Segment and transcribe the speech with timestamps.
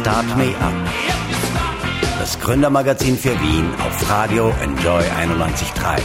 [0.00, 0.72] Start Me Up.
[2.18, 6.00] Das Gründermagazin für Wien auf Radio Enjoy 91.3.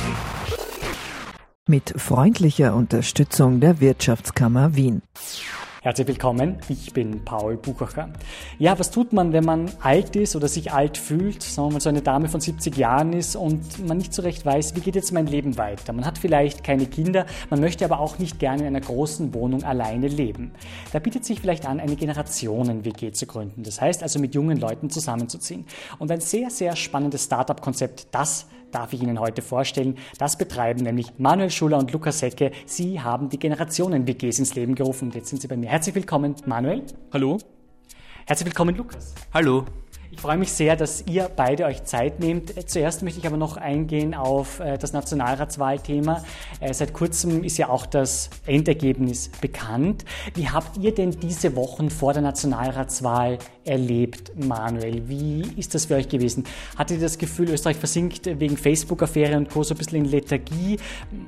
[1.68, 5.04] Mit freundlicher Unterstützung der Wirtschaftskammer Wien.
[5.88, 8.10] Herzlich willkommen, ich bin Paul Buchacher.
[8.60, 11.80] Ja, was tut man, wenn man alt ist oder sich alt fühlt, sagen wir mal
[11.80, 14.96] so eine Dame von 70 Jahren ist und man nicht so recht weiß, wie geht
[14.96, 15.94] jetzt mein Leben weiter?
[15.94, 19.64] Man hat vielleicht keine Kinder, man möchte aber auch nicht gerne in einer großen Wohnung
[19.64, 20.52] alleine leben.
[20.92, 23.64] Da bietet sich vielleicht an, eine Generationen-WG zu gründen.
[23.64, 25.66] Das heißt also mit jungen Leuten zusammenzuziehen.
[26.00, 29.98] Und ein sehr, sehr spannendes Startup-Konzept, das darf ich Ihnen heute vorstellen.
[30.20, 32.52] Das betreiben nämlich Manuel Schuller und Lukas Secke.
[32.66, 35.70] Sie haben die Generationen-WGs ins Leben gerufen und jetzt sind Sie bei mir.
[35.70, 36.84] Herzlich willkommen, Manuel.
[37.12, 37.40] Hallo.
[38.28, 39.16] Herzlich willkommen, Lukas.
[39.34, 39.66] Hallo.
[40.18, 42.68] Ich freue mich sehr, dass ihr beide euch Zeit nehmt.
[42.68, 46.24] Zuerst möchte ich aber noch eingehen auf äh, das Nationalratswahlthema.
[46.60, 50.06] Äh, seit kurzem ist ja auch das Endergebnis bekannt.
[50.34, 55.08] Wie habt ihr denn diese Wochen vor der Nationalratswahl erlebt, Manuel?
[55.08, 56.46] Wie ist das für euch gewesen?
[56.76, 59.62] Hattet ihr das Gefühl, Österreich versinkt wegen Facebook-Affäre und Co.
[59.62, 60.80] so ein bisschen in Lethargie?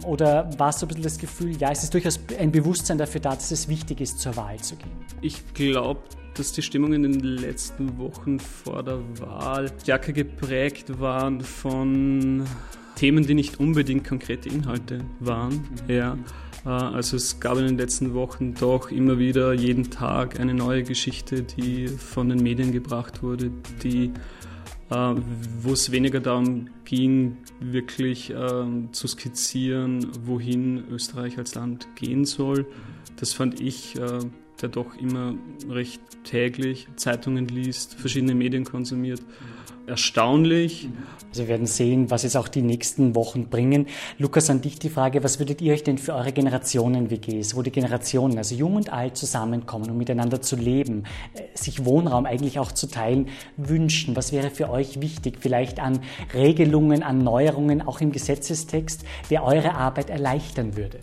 [0.04, 3.22] Oder war es so ein bisschen das Gefühl, ja, es ist durchaus ein Bewusstsein dafür
[3.22, 4.90] da, dass es wichtig ist, zur Wahl zu gehen?
[5.22, 6.00] Ich glaube,
[6.40, 12.46] dass die Stimmung in den letzten Wochen vor der Wahl stärker geprägt waren von
[12.96, 15.68] Themen, die nicht unbedingt konkrete Inhalte waren.
[15.90, 16.18] Ja.
[16.66, 20.84] Äh, also es gab in den letzten Wochen doch immer wieder jeden Tag eine neue
[20.84, 23.52] Geschichte, die von den Medien gebracht wurde,
[23.84, 24.14] die
[24.90, 25.16] äh,
[25.62, 32.66] wo es weniger darum ging, wirklich äh, zu skizzieren, wohin Österreich als Land gehen soll.
[33.18, 34.00] Das fand ich
[34.62, 35.36] der doch immer
[35.70, 39.22] recht täglich Zeitungen liest, verschiedene Medien konsumiert.
[39.90, 40.88] Erstaunlich.
[41.30, 43.88] Also wir werden sehen, was es auch die nächsten Wochen bringen.
[44.20, 47.72] Lukas, an dich die Frage, was würdet ihr euch denn für eure Generationen-WGs, wo die
[47.72, 52.72] Generationen, also jung und alt, zusammenkommen, um miteinander zu leben, äh, sich Wohnraum eigentlich auch
[52.72, 54.16] zu teilen, wünschen?
[54.16, 56.02] Was wäre für euch wichtig, vielleicht an
[56.36, 61.00] Regelungen, an Neuerungen, auch im Gesetzestext, der eure Arbeit erleichtern würde?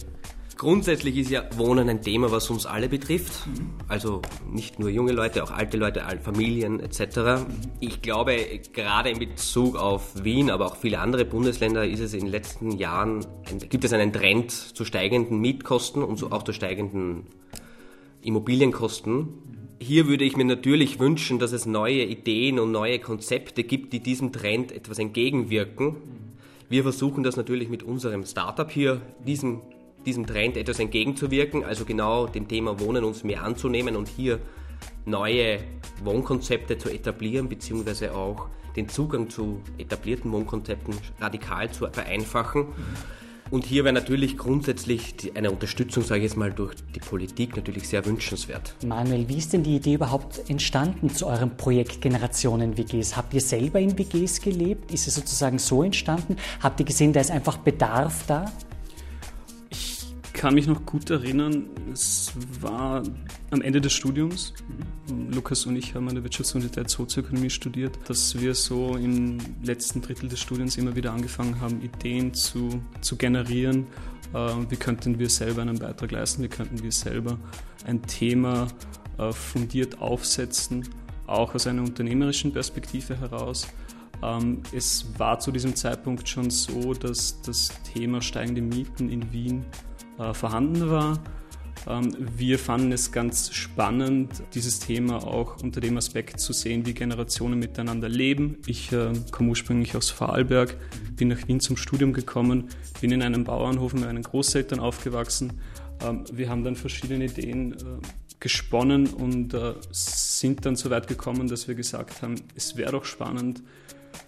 [0.57, 3.47] Grundsätzlich ist ja Wohnen ein Thema, was uns alle betrifft.
[3.89, 7.45] Also nicht nur junge Leute, auch alte Leute, Familien etc.
[7.79, 8.39] Ich glaube,
[8.73, 12.71] gerade in Bezug auf Wien, aber auch viele andere Bundesländer ist es in den letzten
[12.71, 13.27] Jahren,
[13.69, 17.27] gibt es einen Trend zu steigenden Mietkosten und auch zu steigenden
[18.23, 19.29] Immobilienkosten.
[19.79, 24.01] Hier würde ich mir natürlich wünschen, dass es neue Ideen und neue Konzepte gibt, die
[24.01, 25.97] diesem Trend etwas entgegenwirken.
[26.71, 29.61] Wir versuchen das natürlich mit unserem Startup hier, diesem
[30.07, 34.39] diesem Trend etwas entgegenzuwirken, also genau dem Thema Wohnen uns mehr anzunehmen und hier
[35.05, 35.59] neue
[36.03, 42.67] Wohnkonzepte zu etablieren, beziehungsweise auch den Zugang zu etablierten Wohnkonzepten radikal zu vereinfachen.
[43.49, 47.89] Und hier wäre natürlich grundsätzlich eine Unterstützung, sage ich jetzt mal, durch die Politik natürlich
[47.89, 48.75] sehr wünschenswert.
[48.85, 53.17] Manuel, wie ist denn die Idee überhaupt entstanden zu eurem Projekt Generationen WGs?
[53.17, 54.93] Habt ihr selber in WGs gelebt?
[54.93, 56.37] Ist es sozusagen so entstanden?
[56.61, 58.51] Habt ihr gesehen, da ist einfach Bedarf da?
[60.37, 62.31] Kann mich noch gut erinnern, es
[62.61, 63.03] war
[63.51, 64.53] am Ende des Studiums.
[65.33, 70.29] Lukas und ich haben an der Wirtschaftsuniversität Sozioökonomie studiert, dass wir so im letzten Drittel
[70.29, 73.87] des Studiums immer wieder angefangen haben, Ideen zu, zu generieren.
[74.35, 76.43] Äh, wie könnten wir selber einen Beitrag leisten?
[76.43, 77.39] Wie könnten wir selber
[77.87, 78.67] ein Thema
[79.17, 80.87] äh, fundiert aufsetzen,
[81.27, 83.67] auch aus einer unternehmerischen Perspektive heraus?
[84.23, 89.65] Ähm, es war zu diesem Zeitpunkt schon so, dass das Thema steigende Mieten in Wien
[90.19, 91.19] äh, vorhanden war.
[91.87, 96.95] Ähm, wir fanden es ganz spannend, dieses Thema auch unter dem Aspekt zu sehen, wie
[96.95, 98.59] Generationen miteinander leben.
[98.67, 100.77] Ich äh, komme ursprünglich aus Vorarlberg,
[101.15, 102.69] bin nach Wien zum Studium gekommen,
[103.01, 105.61] bin in einem Bauernhof mit meinen Großeltern aufgewachsen.
[106.05, 107.77] Ähm, wir haben dann verschiedene Ideen äh,
[108.41, 113.05] gesponnen und äh, sind dann so weit gekommen, dass wir gesagt haben, es wäre doch
[113.05, 113.63] spannend,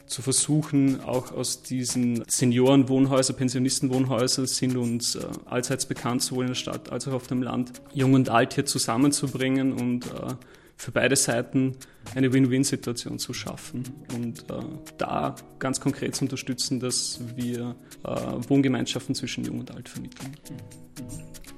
[0.09, 6.55] zu versuchen, auch aus diesen Seniorenwohnhäusern, Pensionistenwohnhäusern sind uns äh, allseits bekannt, sowohl in der
[6.55, 10.35] Stadt als auch auf dem Land, Jung und Alt hier zusammenzubringen und äh,
[10.77, 11.77] für beide Seiten
[12.15, 13.83] eine Win-Win-Situation zu schaffen
[14.15, 14.55] und äh,
[14.97, 17.75] da ganz konkret zu unterstützen, dass wir
[18.05, 18.09] äh,
[18.49, 20.33] Wohngemeinschaften zwischen Jung und Alt vermitteln.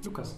[0.03, 0.35] Lukas.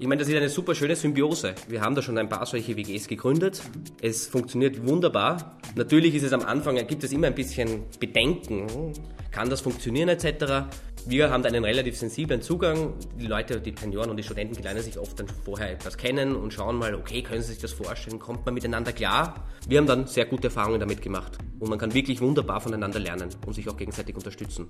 [0.00, 1.56] Ich meine, das ist eine super schöne Symbiose.
[1.66, 3.60] Wir haben da schon ein paar solche WGs gegründet.
[4.00, 5.58] Es funktioniert wunderbar.
[5.74, 8.92] Natürlich ist es am Anfang, gibt es immer ein bisschen Bedenken.
[9.32, 10.68] Kann das funktionieren etc.
[11.04, 12.94] Wir haben da einen relativ sensiblen Zugang.
[13.18, 16.36] Die Leute, die Senioren und die Studenten, die lernen sich oft dann vorher etwas kennen
[16.36, 18.20] und schauen mal, okay, können sie sich das vorstellen?
[18.20, 19.48] Kommt man miteinander klar?
[19.66, 21.38] Wir haben dann sehr gute Erfahrungen damit gemacht.
[21.58, 24.68] Und man kann wirklich wunderbar voneinander lernen und sich auch gegenseitig unterstützen.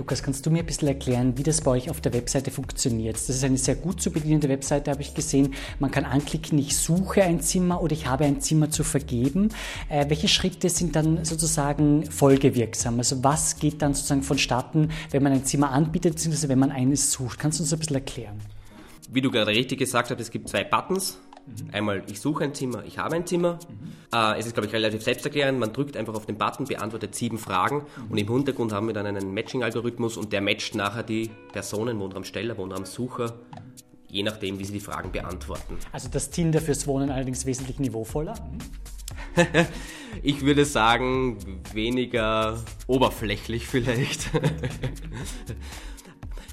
[0.00, 3.16] Lukas, kannst du mir ein bisschen erklären, wie das bei euch auf der Webseite funktioniert?
[3.16, 5.52] Das ist eine sehr gut zu bedienende Webseite, habe ich gesehen.
[5.78, 9.50] Man kann anklicken, ich suche ein Zimmer oder ich habe ein Zimmer zu vergeben.
[9.90, 12.96] Äh, welche Schritte sind dann sozusagen folgewirksam?
[12.96, 17.12] Also was geht dann sozusagen vonstatten, wenn man ein Zimmer anbietet, beziehungsweise wenn man eines
[17.12, 17.38] sucht?
[17.38, 18.38] Kannst du uns ein bisschen erklären?
[19.10, 21.18] Wie du gerade richtig gesagt hast, es gibt zwei Buttons.
[21.46, 21.70] Mhm.
[21.72, 23.58] Einmal, ich suche ein Zimmer, ich habe ein Zimmer.
[23.68, 23.92] Mhm.
[24.12, 25.58] Äh, es ist, glaube ich, relativ selbsterklärend.
[25.58, 28.10] Man drückt einfach auf den Button, beantwortet sieben Fragen mhm.
[28.10, 32.56] und im Hintergrund haben wir dann einen Matching-Algorithmus und der matcht nachher die Personen, Wohnraumsteller,
[32.56, 33.34] Wohnraumsucher,
[34.08, 35.78] je nachdem, wie sie die Fragen beantworten.
[35.92, 38.34] Also das Tinder fürs Wohnen allerdings wesentlich niveauvoller?
[40.22, 41.38] ich würde sagen,
[41.72, 44.30] weniger oberflächlich vielleicht.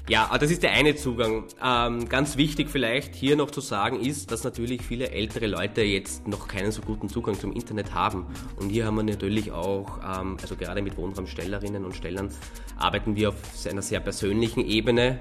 [0.08, 1.44] Ja, das ist der eine Zugang.
[1.62, 6.26] Ähm, ganz wichtig vielleicht hier noch zu sagen ist, dass natürlich viele ältere Leute jetzt
[6.26, 8.24] noch keinen so guten Zugang zum Internet haben.
[8.56, 12.30] Und hier haben wir natürlich auch, ähm, also gerade mit Wohnraumstellerinnen und Stellern,
[12.78, 13.36] arbeiten wir auf
[13.70, 15.20] einer sehr persönlichen Ebene.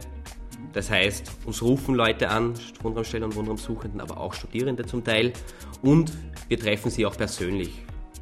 [0.72, 5.34] Das heißt, uns rufen Leute an, Wohnraumsteller und Wohnraumsuchenden, aber auch Studierende zum Teil.
[5.82, 6.14] Und
[6.48, 7.72] wir treffen sie auch persönlich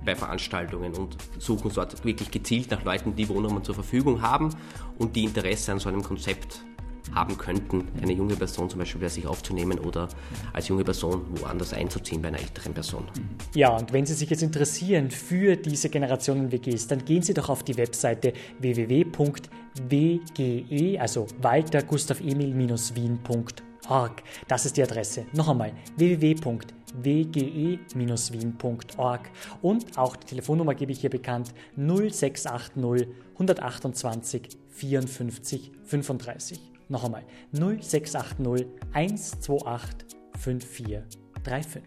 [0.06, 4.56] bei Veranstaltungen und suchen dort wirklich gezielt nach Leuten, die Wohnraum zur Verfügung haben
[4.98, 6.64] und die Interesse an so einem Konzept
[7.14, 10.10] haben könnten, eine junge Person zum Beispiel bei sich aufzunehmen oder
[10.54, 13.06] als junge Person woanders einzuziehen bei einer älteren Person.
[13.54, 17.64] Ja, und wenn Sie sich jetzt interessieren für diese Generationen-WGs, dann gehen Sie doch auf
[17.64, 19.12] die Webseite www.wge,
[21.00, 22.20] also Walter Gustav
[23.86, 24.24] Emil-Wien.org.
[24.48, 25.26] Das ist die Adresse.
[25.34, 28.50] Noch einmal www.wge wge-wien.org
[29.62, 36.62] und auch die Telefonnummer gebe ich hier bekannt 0680 128 54 35.
[36.88, 40.08] Noch einmal 0680 128
[40.40, 41.84] 5435.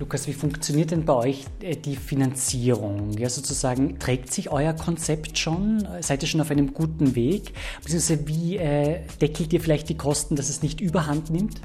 [0.00, 3.12] Lukas, wie funktioniert denn bei euch äh, die Finanzierung?
[3.18, 5.86] Ja, sozusagen, trägt sich euer Konzept schon?
[6.00, 7.52] Seid ihr schon auf einem guten Weg?
[7.82, 11.60] Beziehungsweise wie äh, deckelt ihr vielleicht die Kosten, dass es nicht überhand nimmt?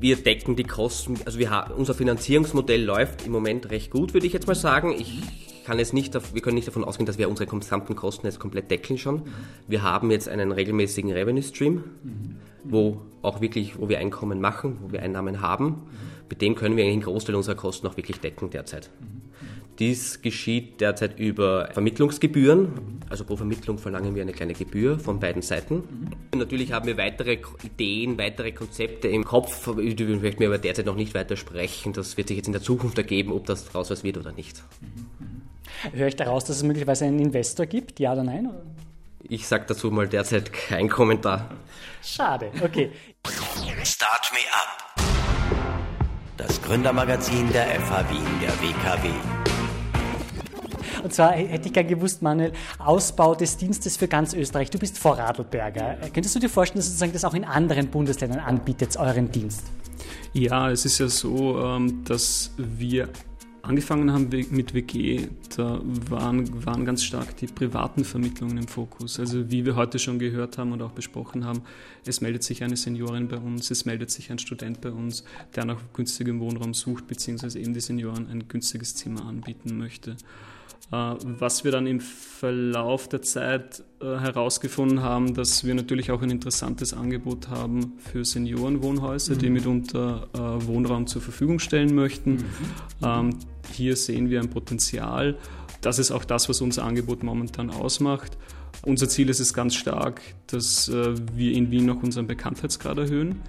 [0.00, 4.32] wir decken die Kosten, also wir unser Finanzierungsmodell läuft im Moment recht gut, würde ich
[4.32, 4.92] jetzt mal sagen.
[4.92, 5.20] Ich
[5.64, 8.70] kann jetzt nicht, wir können nicht davon ausgehen, dass wir unsere gesamten Kosten jetzt komplett
[8.70, 9.22] deckeln schon.
[9.66, 11.82] Wir haben jetzt einen regelmäßigen Revenue Stream,
[12.62, 15.88] wo auch wirklich, wo wir Einkommen machen, wo wir Einnahmen haben.
[16.28, 18.90] Mit dem können wir einen Großteil unserer Kosten auch wirklich decken derzeit.
[19.78, 23.00] Dies geschieht derzeit über Vermittlungsgebühren.
[23.08, 25.76] Also pro Vermittlung verlangen wir eine kleine Gebühr von beiden Seiten.
[25.76, 26.38] Mhm.
[26.38, 30.86] Natürlich haben wir weitere Ideen, weitere Konzepte im Kopf, über die möchten wir aber derzeit
[30.86, 31.92] noch nicht weiter sprechen.
[31.92, 34.62] Das wird sich jetzt in der Zukunft ergeben, ob das daraus was wird oder nicht.
[35.92, 38.00] Höre ich daraus, dass es möglicherweise einen Investor gibt?
[38.00, 38.50] Ja oder nein?
[39.28, 41.50] Ich sage dazu mal derzeit kein Kommentar.
[42.02, 42.90] Schade, okay.
[43.84, 44.87] Start me up.
[46.38, 49.08] Das Gründermagazin der FH Wien der WKW.
[51.02, 54.70] Und zwar hätte ich gern gewusst, Manuel, Ausbau des Dienstes für ganz Österreich.
[54.70, 55.96] Du bist Vorarlberger.
[56.14, 59.64] Könntest du dir vorstellen, dass sozusagen das auch in anderen Bundesländern anbietet, euren Dienst?
[60.32, 63.08] Ja, es ist ja so, ähm, dass wir
[63.68, 69.20] angefangen haben mit WG, da waren, waren ganz stark die privaten Vermittlungen im Fokus.
[69.20, 71.62] Also wie wir heute schon gehört haben und auch besprochen haben,
[72.06, 75.22] es meldet sich eine Seniorin bei uns, es meldet sich ein Student bei uns,
[75.54, 80.16] der nach günstigem Wohnraum sucht, beziehungsweise eben die Senioren ein günstiges Zimmer anbieten möchte.
[80.90, 86.22] Äh, was wir dann im Verlauf der Zeit äh, herausgefunden haben, dass wir natürlich auch
[86.22, 89.38] ein interessantes Angebot haben für Seniorenwohnhäuser, mhm.
[89.38, 92.32] die mitunter äh, Wohnraum zur Verfügung stellen möchten.
[92.32, 92.44] Mhm.
[93.02, 93.30] Ähm,
[93.70, 95.36] hier sehen wir ein Potenzial.
[95.82, 98.38] Das ist auch das, was unser Angebot momentan ausmacht.
[98.82, 103.42] Unser Ziel ist es ganz stark, dass wir in Wien noch unseren Bekanntheitsgrad erhöhen.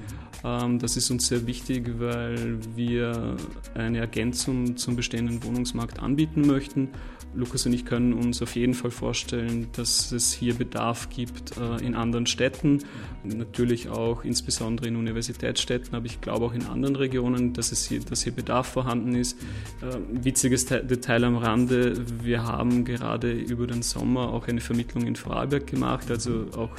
[0.44, 3.36] Ähm, das ist uns sehr wichtig, weil wir
[3.76, 6.90] eine Ergänzung zum bestehenden Wohnungsmarkt anbieten möchten
[7.34, 11.86] Lukas und ich können uns auf jeden Fall vorstellen, dass es hier Bedarf gibt äh,
[11.86, 12.84] in anderen Städten,
[13.24, 18.00] natürlich auch insbesondere in Universitätsstädten, aber ich glaube auch in anderen Regionen, dass, es hier,
[18.00, 19.38] dass hier Bedarf vorhanden ist.
[19.82, 21.94] Äh, witziges Detail am Rande,
[22.24, 26.72] wir haben gerade über den Sommer auch eine Vermittlung in Vorarlberg gemacht, also auch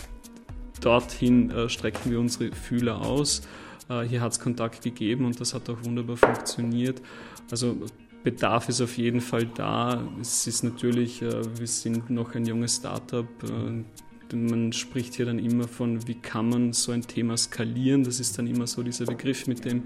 [0.81, 3.43] dorthin äh, strecken wir unsere Fühler aus.
[4.09, 7.03] Hier hat es Kontakt gegeben und das hat auch wunderbar funktioniert.
[7.51, 7.75] Also
[8.23, 10.07] Bedarf ist auf jeden Fall da.
[10.21, 13.27] Es ist natürlich, äh, wir sind noch ein junges Startup.
[13.43, 18.05] Äh, man spricht hier dann immer von, wie kann man so ein Thema skalieren.
[18.05, 19.85] Das ist dann immer so dieser Begriff, mit dem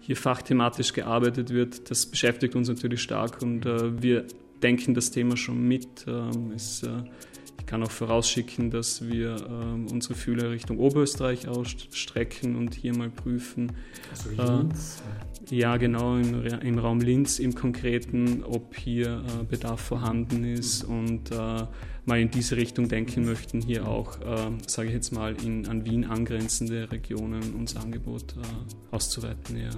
[0.00, 1.90] hier fachthematisch gearbeitet wird.
[1.90, 4.26] Das beschäftigt uns natürlich stark und äh, wir
[4.62, 6.06] denken das Thema schon mit.
[6.08, 6.82] Ähm, es,
[7.64, 13.10] ich kann auch vorausschicken, dass wir ähm, unsere Fühler Richtung Oberösterreich ausstrecken und hier mal
[13.10, 13.72] prüfen.
[14.10, 15.02] Also Linz?
[15.50, 20.84] Ja, genau, im, im, Raum Linz im Konkreten, ob hier äh, Bedarf vorhanden ist.
[20.84, 21.64] Und äh,
[22.06, 25.84] mal in diese Richtung denken möchten, hier auch, äh, sage ich jetzt mal, in, an
[25.84, 29.56] Wien angrenzende Regionen unser Angebot äh, auszuweiten.
[29.56, 29.70] Ja.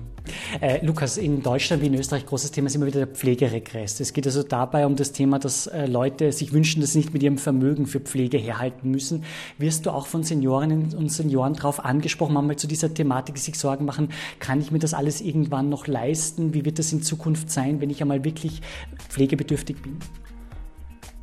[0.60, 4.00] Äh, Lukas, in Deutschland wie in Österreich großes Thema ist immer wieder der Pflegeregress.
[4.00, 7.12] Es geht also dabei um das Thema, dass äh, Leute sich wünschen, dass sie nicht
[7.12, 9.24] mit ihrem Vermögen für Pflege herhalten müssen.
[9.58, 13.84] Wirst du auch von Seniorinnen und Senioren darauf angesprochen, manchmal zu dieser Thematik, sich Sorgen
[13.84, 14.08] machen,
[14.40, 16.54] kann ich mir das alles irgendwann noch leisten?
[16.54, 18.62] Wie wird das in Zukunft sein, wenn ich einmal wirklich
[19.08, 19.98] pflegebedürftig bin?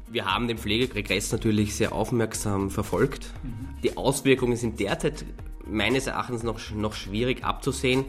[0.09, 3.33] Wir haben den Pflegeregress natürlich sehr aufmerksam verfolgt.
[3.41, 3.81] Mhm.
[3.83, 5.25] Die Auswirkungen sind derzeit
[5.65, 8.05] meines Erachtens noch, noch schwierig abzusehen.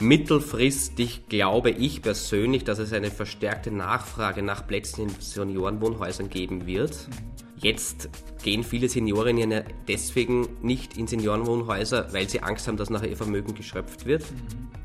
[0.00, 7.08] Mittelfristig glaube ich persönlich, dass es eine verstärkte Nachfrage nach Plätzen in Seniorenwohnhäusern geben wird.
[7.56, 8.08] Jetzt
[8.44, 13.16] gehen viele Seniorinnen ja deswegen nicht in Seniorenwohnhäuser, weil sie Angst haben, dass nachher ihr
[13.16, 14.24] Vermögen geschröpft wird.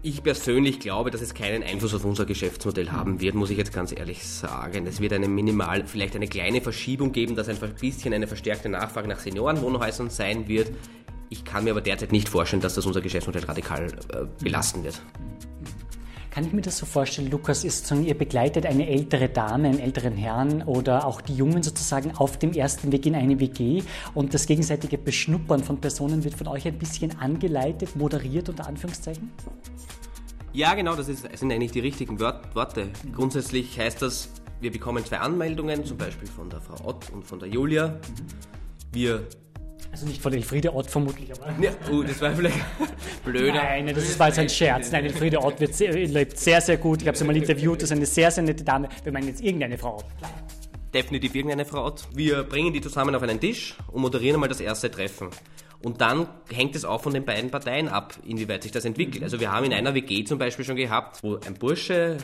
[0.05, 3.72] Ich persönlich glaube, dass es keinen Einfluss auf unser Geschäftsmodell haben wird, muss ich jetzt
[3.72, 4.86] ganz ehrlich sagen.
[4.86, 9.07] Es wird eine minimal, vielleicht eine kleine Verschiebung geben, dass ein bisschen eine verstärkte Nachfrage
[9.07, 10.74] nach Seniorenwohnhäusern sein wird.
[11.29, 15.01] Ich kann mir aber derzeit nicht vorstellen, dass das unser Geschäftsmodell radikal äh, belasten wird.
[16.34, 19.78] Kann ich mir das so vorstellen, Lukas, ist so, ihr begleitet eine ältere Dame, einen
[19.78, 23.84] älteren Herrn oder auch die Jungen sozusagen auf dem ersten Weg in eine WG
[24.16, 29.32] und das gegenseitige Beschnuppern von Personen wird von euch ein bisschen angeleitet, moderiert unter Anführungszeichen?
[30.54, 32.90] Ja, genau, das, ist, sind eigentlich die richtigen Worte.
[33.16, 37.38] Grundsätzlich heißt das, wir bekommen zwei Anmeldungen, zum Beispiel von der Frau Ott und von
[37.38, 38.00] der Julia.
[38.92, 39.28] Wir
[39.94, 41.54] also nicht von Elfriede Ott vermutlich, aber.
[41.62, 42.58] Ja, oh, das war vielleicht
[43.24, 43.54] blöder.
[43.54, 44.92] Nein, das war jetzt ein Scherz.
[44.92, 47.04] Nein, Elfriede Ott wird sehr, lebt sehr, sehr gut.
[47.04, 47.78] Ich habe sie mal interviewt.
[47.78, 48.90] Das ist eine sehr, sehr nette Dame.
[49.04, 50.06] Wir meinen jetzt irgendeine Frau Ott.
[50.96, 52.08] Definitiv irgendeine Frau Ott.
[52.16, 55.30] Wir bringen die zusammen auf einen Tisch und moderieren einmal das erste Treffen.
[55.84, 59.24] Und dann hängt es auch von den beiden Parteien ab, inwieweit sich das entwickelt.
[59.24, 62.18] Also wir haben in einer WG zum Beispiel schon gehabt, wo ein Bursche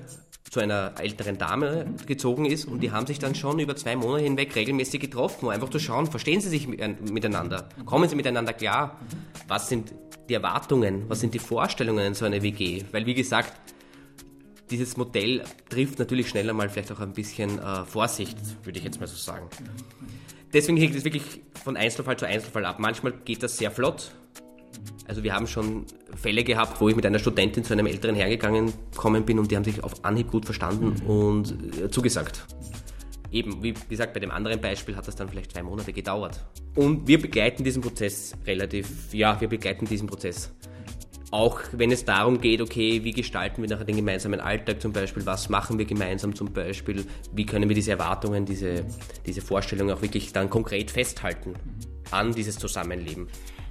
[0.50, 4.24] zu einer älteren Dame gezogen ist und die haben sich dann schon über zwei Monate
[4.24, 9.00] hinweg regelmäßig getroffen, um einfach zu schauen, verstehen sie sich miteinander, kommen sie miteinander klar,
[9.48, 9.94] was sind
[10.28, 13.54] die Erwartungen, was sind die Vorstellungen in so einer WG, weil wie gesagt,
[14.72, 19.00] dieses Modell trifft natürlich schneller mal vielleicht auch ein bisschen äh, Vorsicht, würde ich jetzt
[19.00, 19.48] mal so sagen.
[20.54, 22.80] Deswegen hängt es wirklich von Einzelfall zu Einzelfall ab.
[22.80, 24.12] Manchmal geht das sehr flott,
[25.10, 25.86] also wir haben schon
[26.16, 29.56] Fälle gehabt, wo ich mit einer Studentin zu einem älteren hergegangen gekommen bin und die
[29.56, 31.10] haben sich auf Anhieb gut verstanden mhm.
[31.10, 32.46] und äh, zugesagt.
[33.32, 36.46] Eben, wie gesagt, bei dem anderen Beispiel hat das dann vielleicht zwei Monate gedauert.
[36.76, 40.52] Und wir begleiten diesen Prozess relativ, ja, wir begleiten diesen Prozess.
[41.32, 45.26] Auch wenn es darum geht, okay, wie gestalten wir nachher den gemeinsamen Alltag zum Beispiel,
[45.28, 48.86] was machen wir gemeinsam zum Beispiel, wie können wir diese Erwartungen, diese,
[49.26, 51.54] diese Vorstellungen auch wirklich dann konkret festhalten
[52.10, 53.28] an dieses Zusammenleben.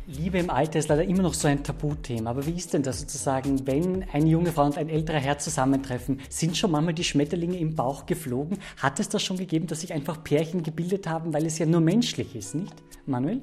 [0.09, 2.31] Liebe im Alter ist leider immer noch so ein Tabuthema.
[2.31, 6.21] Aber wie ist denn das sozusagen, wenn eine junge Frau und ein älterer Herr zusammentreffen?
[6.31, 8.59] Sind schon manchmal die Schmetterlinge im Bauch geflogen?
[8.79, 11.83] Hat es das schon gegeben, dass sich einfach Pärchen gebildet haben, weil es ja nur
[11.83, 12.75] menschlich ist, nicht?
[13.05, 13.43] Manuel?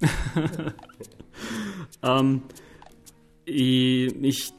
[2.02, 2.42] ähm,
[3.44, 4.52] ich,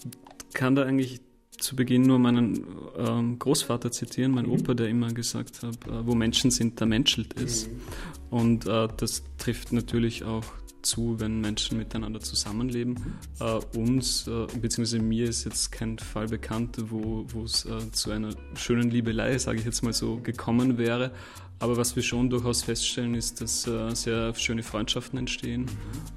[0.53, 1.21] kann da eigentlich
[1.57, 2.65] zu Beginn nur meinen
[2.97, 4.53] ähm, Großvater zitieren, mein mhm.
[4.53, 7.67] Opa, der immer gesagt hat, äh, wo Menschen sind, da menschelt es.
[7.67, 7.81] Mhm.
[8.29, 10.45] Und äh, das trifft natürlich auch
[10.81, 13.17] zu, wenn Menschen miteinander zusammenleben.
[13.39, 18.29] Äh, uns, äh, beziehungsweise mir ist jetzt kein Fall bekannt, wo es äh, zu einer
[18.55, 21.11] schönen Liebelei, sage ich jetzt mal so, gekommen wäre.
[21.59, 25.65] Aber was wir schon durchaus feststellen, ist, dass äh, sehr schöne Freundschaften entstehen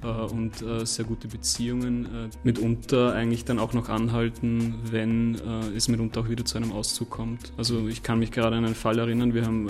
[0.03, 5.75] äh, und äh, sehr gute Beziehungen äh, mitunter eigentlich dann auch noch anhalten, wenn äh,
[5.75, 7.53] es mitunter auch wieder zu einem Auszug kommt.
[7.57, 9.67] Also ich kann mich gerade an einen Fall erinnern, wir haben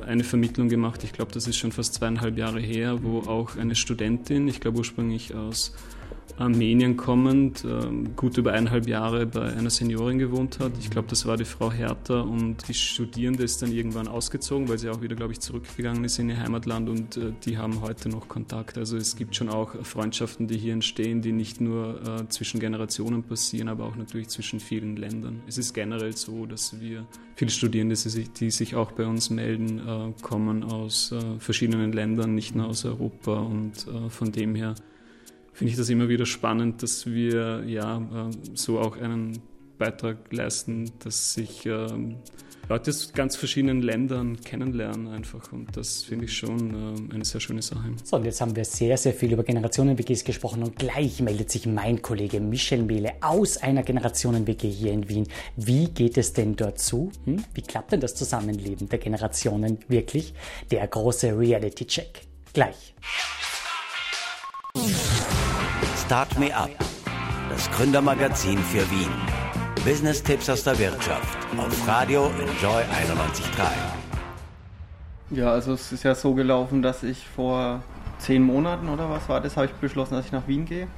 [0.00, 3.56] äh, eine Vermittlung gemacht, ich glaube, das ist schon fast zweieinhalb Jahre her, wo auch
[3.56, 5.74] eine Studentin, ich glaube ursprünglich aus
[6.36, 10.72] Armenien kommend, ähm, gut über eineinhalb Jahre bei einer Seniorin gewohnt hat.
[10.80, 14.78] Ich glaube, das war die Frau Hertha und die Studierende ist dann irgendwann ausgezogen, weil
[14.78, 18.08] sie auch wieder, glaube ich, zurückgegangen ist in ihr Heimatland und äh, die haben heute
[18.08, 18.78] noch Kontakt.
[18.78, 23.22] Also es gibt schon auch Freundschaften, die hier entstehen, die nicht nur äh, zwischen Generationen
[23.22, 25.40] passieren, aber auch natürlich zwischen vielen Ländern.
[25.46, 30.22] Es ist generell so, dass wir viele Studierende, die sich auch bei uns melden, äh,
[30.22, 34.74] kommen aus verschiedenen Ländern, nicht nur aus Europa und von dem her
[35.54, 39.40] finde ich das immer wieder spannend, dass wir ja äh, so auch einen
[39.78, 41.86] Beitrag leisten, dass sich äh,
[42.68, 47.40] Leute aus ganz verschiedenen Ländern kennenlernen einfach und das finde ich schon äh, eine sehr
[47.40, 47.90] schöne Sache.
[48.02, 51.66] So, und jetzt haben wir sehr, sehr viel über Generationen-WGs gesprochen und gleich meldet sich
[51.66, 55.28] mein Kollege Michel Mehle aus einer Generationen-WG hier in Wien.
[55.56, 57.12] Wie geht es denn dort zu?
[57.24, 57.44] Hm?
[57.52, 60.34] Wie klappt denn das Zusammenleben der Generationen wirklich?
[60.70, 62.22] Der große Reality-Check.
[62.54, 62.94] Gleich.
[66.06, 66.68] Start Me Up,
[67.48, 69.08] das Gründermagazin für Wien.
[69.86, 73.70] Business-Tipps aus der Wirtschaft auf Radio Enjoy 91.3.
[75.30, 77.82] Ja, also es ist ja so gelaufen, dass ich vor
[78.18, 80.88] zehn Monaten oder was war das, habe ich beschlossen, dass ich nach Wien gehe,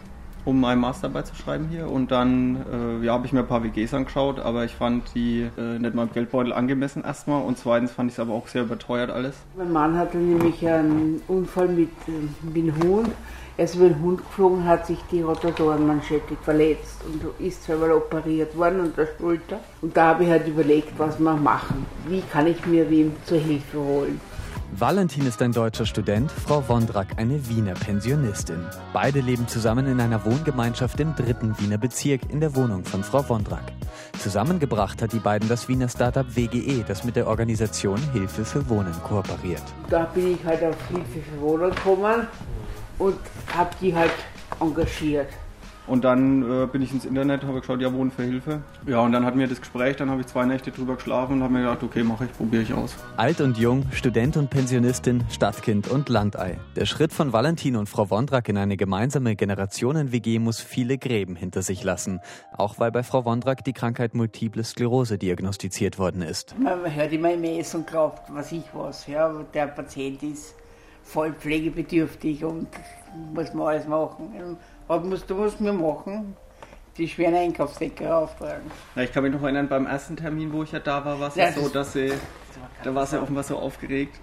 [0.44, 1.88] um meine Masterarbeit zu schreiben hier.
[1.88, 5.48] Und dann äh, ja, habe ich mir ein paar WGs angeschaut, aber ich fand die
[5.56, 9.10] äh, nicht meinem Geldbeutel angemessen erstmal und zweitens fand ich es aber auch sehr überteuert
[9.10, 9.36] alles.
[9.56, 13.10] Mein Mann hatte nämlich einen Unfall mit, äh, mit dem Hund.
[13.58, 18.80] Ist über den Hund geflogen, hat sich die Rotatorenmanschette verletzt und ist zweimal operiert worden
[18.80, 19.60] an der Schulter.
[19.80, 21.86] Und da habe ich halt überlegt, was wir machen.
[22.06, 24.20] Wie kann ich mir wem zur Hilfe holen?
[24.72, 28.62] Valentin ist ein deutscher Student, Frau Wondrak eine Wiener Pensionistin.
[28.92, 33.26] Beide leben zusammen in einer Wohngemeinschaft im dritten Wiener Bezirk in der Wohnung von Frau
[33.26, 33.72] Wondrak.
[34.18, 38.92] Zusammengebracht hat die beiden das Wiener Startup WGE, das mit der Organisation Hilfe für Wohnen
[39.02, 39.62] kooperiert.
[39.88, 42.26] Da bin ich halt auf Hilfe für Wohnen gekommen
[42.98, 43.18] und
[43.54, 44.12] habe die halt
[44.60, 45.28] engagiert.
[45.86, 48.60] Und dann äh, bin ich ins Internet, habe geschaut, ja, Wohnen für Hilfe.
[48.86, 51.42] Ja, und dann hatten wir das Gespräch, dann habe ich zwei Nächte drüber geschlafen und
[51.44, 52.96] habe mir gedacht, okay, mache ich, probiere ich aus.
[53.16, 56.58] Alt und jung, Student und Pensionistin, Stadtkind und Landei.
[56.74, 61.62] Der Schritt von Valentin und Frau Wondrak in eine gemeinsame Generationen-WG muss viele Gräben hinter
[61.62, 62.20] sich lassen.
[62.56, 66.56] Auch weil bei Frau Wondrak die Krankheit Multiple Sklerose diagnostiziert worden ist.
[66.58, 69.06] Man hört immer im Essen und glaubt, was ich was.
[69.06, 70.56] Ja, der Patient ist
[71.06, 72.68] voll pflegebedürftig und
[73.32, 74.58] muss man alles machen.
[74.88, 76.36] Was musst du musst mir machen?
[76.98, 78.70] Die schweren Einkaufsdecker auftragen.
[78.94, 81.28] Na, ich kann mich noch erinnern, beim ersten Termin, wo ich ja da war, war
[81.28, 82.12] es ja, so, dass sie,
[82.82, 84.18] da war sie offenbar so aufgeregt,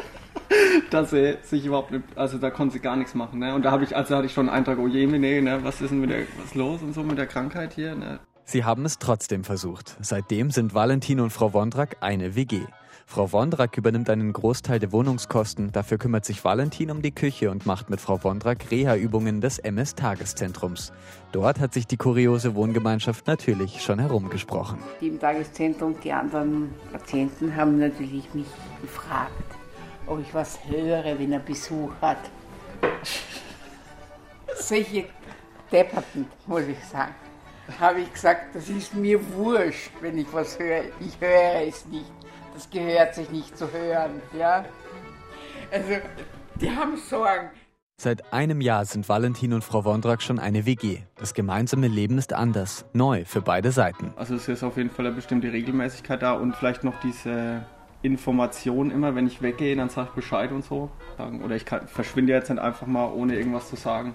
[0.90, 3.40] dass sie sich überhaupt nicht, also da konnte sie gar nichts machen.
[3.40, 3.54] Ne?
[3.54, 5.80] Und da habe ich, also hatte ich schon einen Eintrag, oh je, nee, ne, was
[5.80, 7.94] ist denn mit der, was los und so mit der Krankheit hier?
[7.94, 8.20] Ne?
[8.44, 9.96] Sie haben es trotzdem versucht.
[10.00, 12.62] Seitdem sind Valentin und Frau Wondrak eine WG.
[13.10, 15.72] Frau Wondrak übernimmt einen Großteil der Wohnungskosten.
[15.72, 20.92] Dafür kümmert sich Valentin um die Küche und macht mit Frau Wondrak Reha-Übungen des MS-Tageszentrums.
[21.32, 24.78] Dort hat sich die kuriose Wohngemeinschaft natürlich schon herumgesprochen.
[25.00, 28.46] Die im Tageszentrum, die anderen Patienten haben natürlich mich
[28.82, 29.56] gefragt,
[30.06, 32.30] ob ich was höre, wenn er Besuch hat.
[34.54, 35.06] Solche
[35.72, 37.14] Depperten, muss ich sagen.
[37.80, 40.84] Habe ich gesagt, das ist mir wurscht, wenn ich was höre.
[41.00, 42.17] Ich höre es nicht
[42.58, 44.20] das gehört sich nicht zu hören.
[44.36, 44.64] Ja?
[45.70, 46.00] Also,
[46.60, 47.50] die haben Sorgen.
[48.00, 50.98] Seit einem Jahr sind Valentin und Frau Wondrak schon eine WG.
[51.16, 54.12] Das gemeinsame Leben ist anders, neu für beide Seiten.
[54.16, 57.64] Also es ist auf jeden Fall eine bestimmte Regelmäßigkeit da und vielleicht noch diese
[58.02, 60.90] Information immer, wenn ich weggehe, dann sage ich Bescheid und so.
[61.44, 64.14] Oder ich kann, verschwinde jetzt nicht einfach mal, ohne irgendwas zu sagen.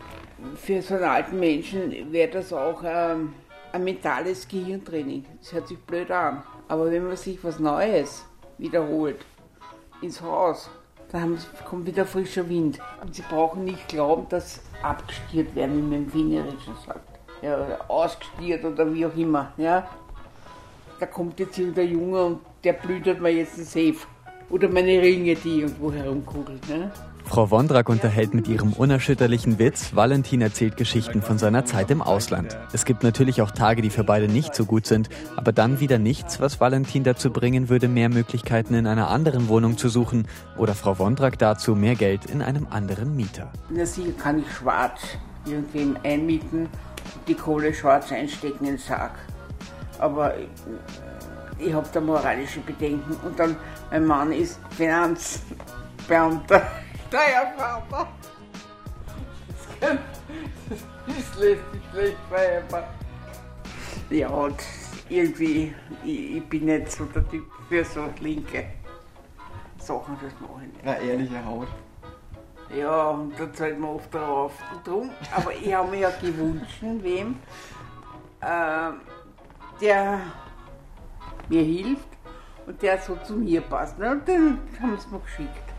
[0.55, 3.33] Für so einen alten Menschen wäre das auch ähm,
[3.71, 5.25] ein mentales Gehirntraining.
[5.39, 6.43] Das hört sich blöd an.
[6.67, 8.25] Aber wenn man sich was Neues
[8.63, 9.19] wiederholt
[10.01, 10.69] ins Haus.
[11.11, 12.79] Dann kommt wieder frischer Wind.
[13.01, 17.19] Und sie brauchen nicht glauben, dass abgestiert werden, wie man im Wienerischen sagt.
[17.41, 19.51] Ja, oder ausgestiert oder wie auch immer.
[19.57, 19.87] Ja.
[20.99, 24.07] Da kommt jetzt irgendein Junge und der blüht mir jetzt ein Safe.
[24.49, 26.61] Oder meine Ringe, die irgendwo herumkugeln.
[26.69, 26.91] Ne?
[27.25, 29.95] Frau Wondrak unterhält mit ihrem unerschütterlichen Witz.
[29.95, 32.57] Valentin erzählt Geschichten von seiner Zeit im Ausland.
[32.73, 35.97] Es gibt natürlich auch Tage, die für beide nicht so gut sind, aber dann wieder
[35.97, 40.75] nichts, was Valentin dazu bringen würde, mehr Möglichkeiten in einer anderen Wohnung zu suchen oder
[40.75, 43.51] Frau Wondrak dazu mehr Geld in einem anderen Mieter.
[43.69, 45.01] Der Siegel kann ich schwarz
[45.45, 46.69] irgendwem einmieten,
[47.27, 49.13] die Kohle schwarz einstecken in den Sack.
[49.99, 50.47] Aber ich,
[51.67, 53.15] ich habe da moralische Bedenken.
[53.25, 53.55] Und dann,
[53.91, 56.61] mein Mann ist Finanzbeamter.
[57.13, 58.07] Steuerberater.
[59.79, 59.97] Das,
[61.05, 62.85] das lässt sich schlecht vereinbaren.
[64.09, 64.63] Ja, und
[65.09, 68.65] irgendwie, ich, ich, bin nicht so der Typ für so linke
[69.77, 70.79] Sachen, das mache ich nicht.
[70.83, 71.67] Na, ehrliche Haut.
[72.75, 74.53] Ja, und da zahlt man oft drauf.
[74.73, 77.37] Und drum, aber ich habe mir ja gewünscht, wem,
[78.41, 78.89] äh,
[79.79, 80.19] der
[81.47, 82.07] mir hilft
[82.65, 83.99] und der so zu mir passt.
[83.99, 84.13] Ne?
[84.13, 85.72] Und dann haben sie mir geschickt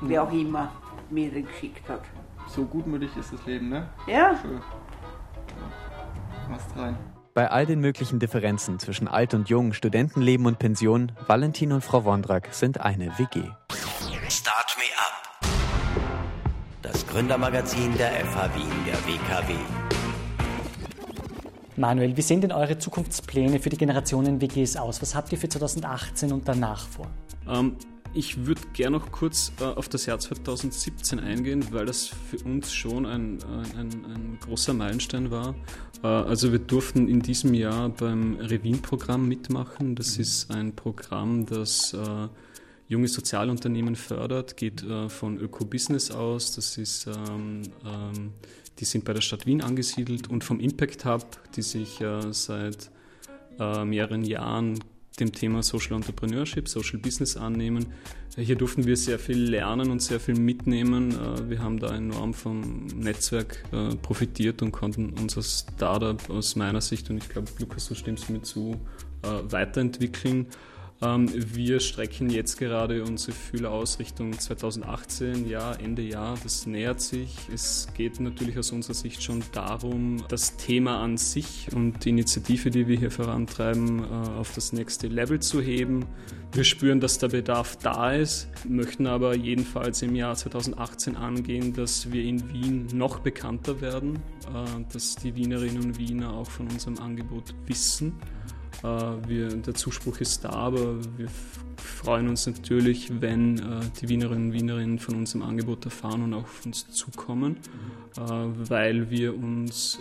[0.00, 0.70] wer auch immer
[1.10, 2.02] mir den geschickt hat.
[2.48, 3.88] So gutmütig ist das Leben, ne?
[4.06, 4.36] Ja.
[4.40, 4.60] Schön.
[6.48, 6.96] Machst rein.
[7.34, 12.04] Bei all den möglichen Differenzen zwischen alt und jung, Studentenleben und Pension, Valentin und Frau
[12.04, 13.42] Wondrak sind eine WG.
[14.28, 15.48] Start Me Up.
[16.82, 19.54] Das Gründermagazin der FH Wien, der WKW.
[21.76, 25.00] Manuel, wie sehen denn eure Zukunftspläne für die Generationen WGs aus?
[25.00, 27.06] Was habt ihr für 2018 und danach vor?
[27.48, 27.76] Ähm,
[28.14, 32.72] ich würde gerne noch kurz äh, auf das Jahr 2017 eingehen, weil das für uns
[32.72, 33.38] schon ein,
[33.76, 35.54] ein, ein großer Meilenstein war.
[36.02, 39.94] Äh, also wir durften in diesem Jahr beim Revin-Programm mitmachen.
[39.94, 40.22] Das mhm.
[40.22, 42.28] ist ein Programm, das äh,
[42.88, 46.54] junge Sozialunternehmen fördert, geht äh, von Öko-Business aus.
[46.54, 48.32] Das ist, ähm, ähm,
[48.78, 52.90] die sind bei der Stadt Wien angesiedelt und vom Impact Hub, die sich äh, seit
[53.58, 54.78] äh, mehreren Jahren
[55.20, 57.86] dem Thema Social Entrepreneurship, Social Business annehmen.
[58.36, 61.10] Hier durften wir sehr viel lernen und sehr viel mitnehmen.
[61.10, 66.80] Äh, wir haben da enorm vom Netzwerk äh, profitiert und konnten unser Startup aus meiner
[66.80, 68.80] Sicht, und ich glaube, Lukas, du stimmst mir zu,
[69.22, 70.46] äh, weiterentwickeln.
[71.00, 77.00] Ähm, wir strecken jetzt gerade unsere Fühler aus Richtung 2018, ja, Ende Jahr, das nähert
[77.00, 77.36] sich.
[77.54, 82.70] Es geht natürlich aus unserer Sicht schon darum, das Thema an sich und die Initiative,
[82.70, 84.06] die wir hier vorantreiben, äh,
[84.38, 86.04] auf das nächste Level zu heben.
[86.52, 92.10] Wir spüren, dass der Bedarf da ist, möchten aber jedenfalls im Jahr 2018 angehen, dass
[92.10, 94.16] wir in Wien noch bekannter werden,
[94.48, 98.14] äh, dass die Wienerinnen und Wiener auch von unserem Angebot wissen
[98.82, 101.28] wir, der Zuspruch ist da, aber wir
[101.76, 106.44] freuen uns natürlich, wenn äh, die Wienerinnen und Wienerinnen von unserem Angebot erfahren und auch
[106.44, 107.56] auf uns zukommen,
[108.16, 108.22] mhm.
[108.22, 109.98] äh, weil wir uns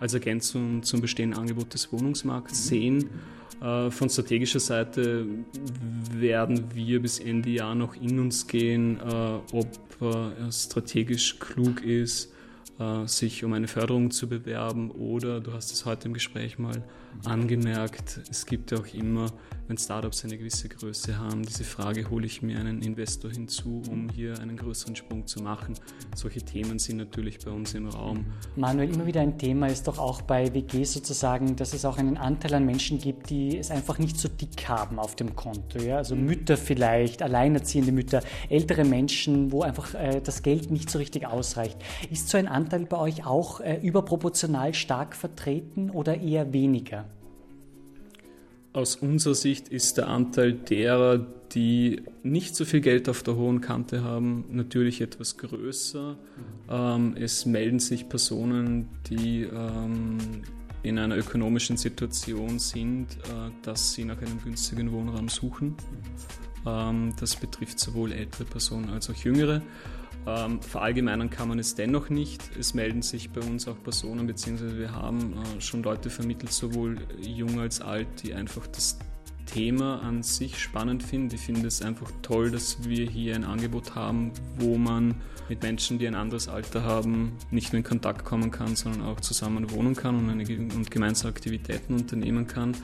[0.00, 2.68] als Ergänzung zum bestehenden Angebot des Wohnungsmarkts mhm.
[2.68, 3.10] sehen.
[3.60, 5.24] Von strategischer Seite
[6.12, 9.00] werden wir bis Ende Jahr noch in uns gehen,
[9.52, 9.68] ob
[10.46, 12.33] es strategisch klug ist,
[13.06, 16.82] sich um eine Förderung zu bewerben oder, du hast es heute im Gespräch mal
[17.24, 19.32] angemerkt, es gibt auch immer,
[19.66, 24.08] wenn Startups eine gewisse Größe haben, diese Frage, hole ich mir einen Investor hinzu, um
[24.10, 25.74] hier einen größeren Sprung zu machen.
[26.14, 28.26] Solche Themen sind natürlich bei uns im Raum.
[28.56, 32.16] Manuel, immer wieder ein Thema ist doch auch bei WG sozusagen, dass es auch einen
[32.16, 35.78] Anteil an Menschen gibt, die es einfach nicht so dick haben auf dem Konto.
[35.78, 35.96] Ja?
[35.98, 41.26] Also Mütter vielleicht, alleinerziehende Mütter, ältere Menschen, wo einfach äh, das Geld nicht so richtig
[41.26, 41.78] ausreicht.
[42.10, 47.06] Ist so ein Anteil bei euch auch äh, überproportional stark vertreten oder eher weniger?
[48.74, 53.60] Aus unserer Sicht ist der Anteil derer, die nicht so viel Geld auf der hohen
[53.60, 56.16] Kante haben, natürlich etwas größer.
[56.68, 60.18] Ähm, es melden sich Personen, die ähm,
[60.82, 65.76] in einer ökonomischen Situation sind, äh, dass sie nach einem günstigen Wohnraum suchen.
[66.66, 69.62] Ähm, das betrifft sowohl ältere Personen als auch jüngere.
[70.26, 72.42] Ähm, verallgemeinern kann man es dennoch nicht.
[72.58, 76.98] Es melden sich bei uns auch Personen, beziehungsweise wir haben äh, schon Leute vermittelt, sowohl
[77.20, 78.98] jung als alt, die einfach das
[79.46, 81.34] Thema an sich spannend finden.
[81.34, 85.16] Ich finde es einfach toll, dass wir hier ein Angebot haben, wo man
[85.48, 89.20] mit Menschen, die ein anderes Alter haben, nicht nur in Kontakt kommen kann, sondern auch
[89.20, 92.74] zusammen wohnen kann und, eine, und gemeinsame Aktivitäten unternehmen kann.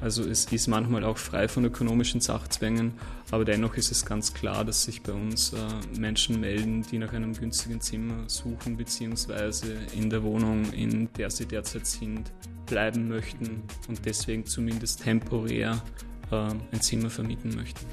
[0.00, 2.92] Also es ist manchmal auch frei von ökonomischen Sachzwängen,
[3.30, 7.12] aber dennoch ist es ganz klar, dass sich bei uns äh, Menschen melden, die nach
[7.12, 12.30] einem günstigen Zimmer suchen, beziehungsweise in der Wohnung, in der sie derzeit sind,
[12.66, 15.82] bleiben möchten und deswegen zumindest temporär
[16.30, 17.86] äh, ein Zimmer vermieten möchten.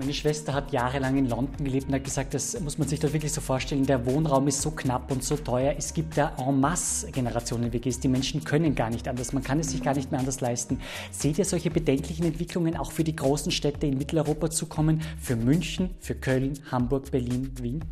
[0.00, 3.12] Meine Schwester hat jahrelang in London gelebt und hat gesagt, das muss man sich da
[3.12, 5.74] wirklich so vorstellen, der Wohnraum ist so knapp und so teuer.
[5.76, 9.60] Es gibt da en masse Generationen WGs, die Menschen können gar nicht anders, man kann
[9.60, 10.80] es sich gar nicht mehr anders leisten.
[11.10, 15.36] Seht ihr solche bedenklichen Entwicklungen auch für die großen Städte in Mitteleuropa zu kommen, für
[15.36, 17.84] München, für Köln, Hamburg, Berlin, Wien?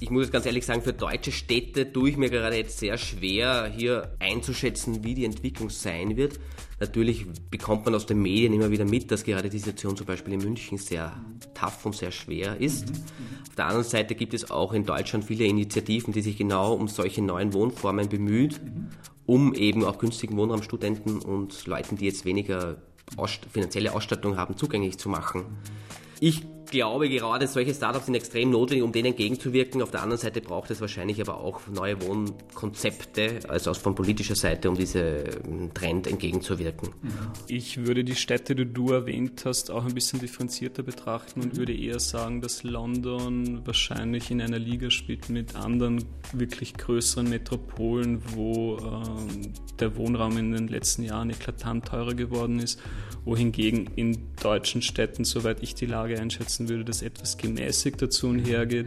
[0.00, 3.72] Ich muss ganz ehrlich sagen, für deutsche Städte tue ich mir gerade jetzt sehr schwer,
[3.74, 6.40] hier einzuschätzen, wie die Entwicklung sein wird.
[6.80, 10.34] Natürlich bekommt man aus den Medien immer wieder mit, dass gerade die Situation zum Beispiel
[10.34, 12.90] in München sehr tough und sehr schwer ist.
[13.48, 16.88] Auf der anderen Seite gibt es auch in Deutschland viele Initiativen, die sich genau um
[16.88, 18.60] solche neuen Wohnformen bemüht,
[19.26, 22.78] um eben auch günstigen Wohnraumstudenten und Leuten, die jetzt weniger
[23.52, 25.44] finanzielle Ausstattung haben, zugänglich zu machen.
[26.18, 26.42] Ich
[26.74, 29.80] glaube, gerade solche Startups sind extrem notwendig, um denen entgegenzuwirken.
[29.80, 34.68] Auf der anderen Seite braucht es wahrscheinlich aber auch neue Wohnkonzepte, also von politischer Seite,
[34.68, 36.90] um diesem Trend entgegenzuwirken.
[37.46, 41.72] Ich würde die Städte, die du erwähnt hast, auch ein bisschen differenzierter betrachten und würde
[41.72, 48.76] eher sagen, dass London wahrscheinlich in einer Liga spielt mit anderen wirklich größeren Metropolen, wo
[48.78, 52.80] äh, der Wohnraum in den letzten Jahren eklatant teurer geworden ist,
[53.24, 58.28] wohingegen in deutschen Städten, soweit ich die Lage einschätzen erwarten würde, dass etwas gemäßigt dazu
[58.28, 58.86] und hergeht.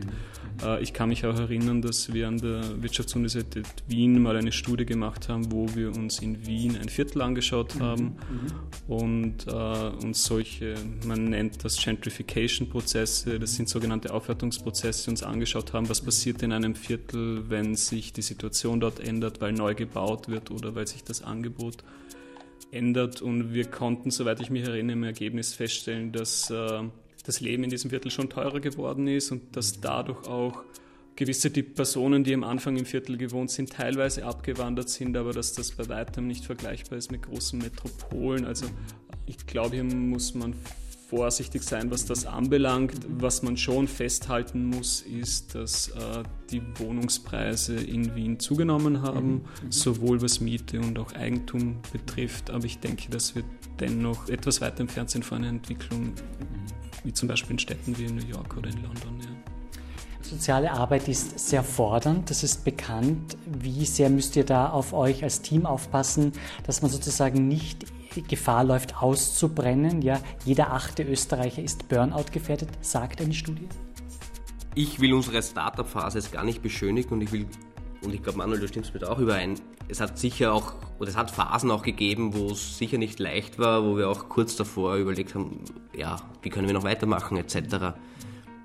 [0.63, 4.85] Äh, ich kann mich auch erinnern, dass wir an der Wirtschaftsuniversität Wien mal eine Studie
[4.85, 7.81] gemacht haben, wo wir uns in Wien ein Viertel angeschaut mhm.
[7.81, 8.93] haben mhm.
[8.93, 15.89] und äh, uns solche, man nennt das Gentrification-Prozesse, das sind sogenannte Aufwertungsprozesse, uns angeschaut haben,
[15.89, 20.51] was passiert in einem Viertel, wenn sich die Situation dort ändert, weil neu gebaut wird
[20.51, 21.83] oder weil sich das Angebot
[22.71, 26.83] ändert und wir konnten, soweit ich mich erinnere, im Ergebnis feststellen, dass äh,
[27.27, 30.63] das Leben in diesem Viertel schon teurer geworden ist und dass dadurch auch
[31.15, 35.53] gewisse die Personen, die am Anfang im Viertel gewohnt sind, teilweise abgewandert sind, aber dass
[35.53, 38.45] das bei weitem nicht vergleichbar ist mit großen Metropolen.
[38.45, 38.67] Also
[39.25, 40.53] ich glaube, hier muss man
[41.09, 42.93] vorsichtig sein, was das anbelangt.
[43.07, 49.71] Was man schon festhalten muss, ist, dass äh, die Wohnungspreise in Wien zugenommen haben, mhm.
[49.71, 52.49] sowohl was Miete und auch Eigentum betrifft.
[52.49, 53.43] Aber ich denke, dass wir
[53.79, 56.13] dennoch etwas weiter entfernt sind von einer Entwicklung,
[57.07, 59.21] wie zum Beispiel in Städten wie in New York oder in London.
[59.21, 59.29] Ja.
[60.21, 63.37] Soziale Arbeit ist sehr fordernd, das ist bekannt.
[63.45, 66.33] Wie sehr müsst ihr da auf euch als Team aufpassen,
[66.65, 67.85] dass man sozusagen nicht
[68.27, 70.01] Gefahr läuft, auszubrennen?
[70.01, 73.69] Ja, jeder achte Österreicher ist Burnout gefährdet, sagt eine Studie.
[74.75, 77.47] Ich will unsere Startup-Phase jetzt gar nicht beschönigen und ich will,
[78.03, 81.17] und ich glaube, Manuel, du stimmst mit auch überein, es hat sicher auch, oder es
[81.17, 84.95] hat Phasen auch gegeben, wo es sicher nicht leicht war, wo wir auch kurz davor
[84.97, 85.61] überlegt haben,
[85.95, 87.95] ja, wie können wir noch weitermachen, etc.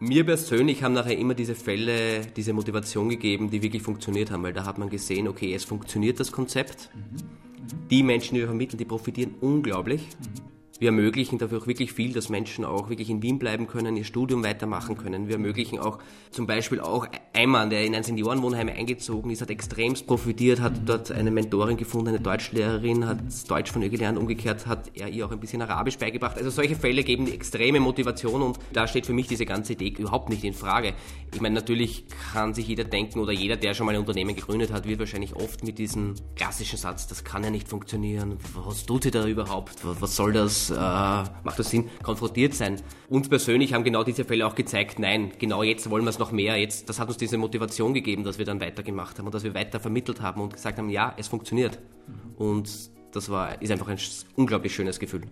[0.01, 4.53] Mir persönlich haben nachher immer diese Fälle, diese Motivation gegeben, die wirklich funktioniert haben, weil
[4.53, 6.91] da hat man gesehen, okay, es funktioniert das Konzept.
[6.95, 7.89] Mhm.
[7.89, 10.09] Die Menschen, die wir vermitteln, die profitieren unglaublich.
[10.21, 10.52] Mhm.
[10.83, 14.03] Wir ermöglichen dafür auch wirklich viel, dass Menschen auch wirklich in Wien bleiben können, ihr
[14.03, 15.29] Studium weitermachen können.
[15.29, 16.01] Wir ermöglichen auch
[16.33, 20.81] zum Beispiel auch ein Mann, der in ein Seniorenwohnheim eingezogen ist, hat extremst profitiert, hat
[20.85, 23.19] dort eine Mentorin gefunden, eine Deutschlehrerin, hat
[23.49, 26.37] Deutsch von ihr gelernt, umgekehrt hat er ihr auch ein bisschen Arabisch beigebracht.
[26.37, 30.31] Also solche Fälle geben extreme Motivation und da steht für mich diese ganze Idee überhaupt
[30.31, 30.95] nicht in Frage.
[31.33, 34.73] Ich meine, natürlich kann sich jeder denken oder jeder, der schon mal ein Unternehmen gegründet
[34.73, 39.05] hat, wird wahrscheinlich oft mit diesem klassischen Satz, das kann ja nicht funktionieren, was tut
[39.05, 42.81] ihr da überhaupt, was soll das, äh, macht das Sinn, konfrontiert sein.
[43.09, 46.33] Uns persönlich haben genau diese Fälle auch gezeigt, nein, genau jetzt wollen wir es noch
[46.33, 46.57] mehr.
[46.57, 49.55] Jetzt, das hat uns diese Motivation gegeben, dass wir dann weitergemacht haben und dass wir
[49.55, 51.79] weiter vermittelt haben und gesagt haben, ja, es funktioniert.
[52.37, 52.71] Und
[53.13, 53.99] das war, ist einfach ein
[54.37, 55.23] unglaublich schönes Gefühl.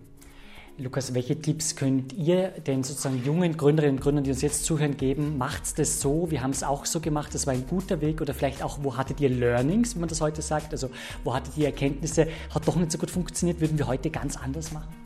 [0.77, 4.97] Lukas, welche Tipps könnt ihr den sozusagen jungen Gründerinnen und Gründern, die uns jetzt zuhören,
[4.97, 5.37] geben?
[5.37, 6.31] Macht's das so?
[6.31, 8.95] Wir haben es auch so gemacht, das war ein guter Weg oder vielleicht auch, wo
[8.97, 10.71] hattet ihr Learnings, wie man das heute sagt?
[10.71, 10.89] Also,
[11.23, 14.71] wo hattet ihr Erkenntnisse, hat doch nicht so gut funktioniert, würden wir heute ganz anders
[14.71, 15.00] machen?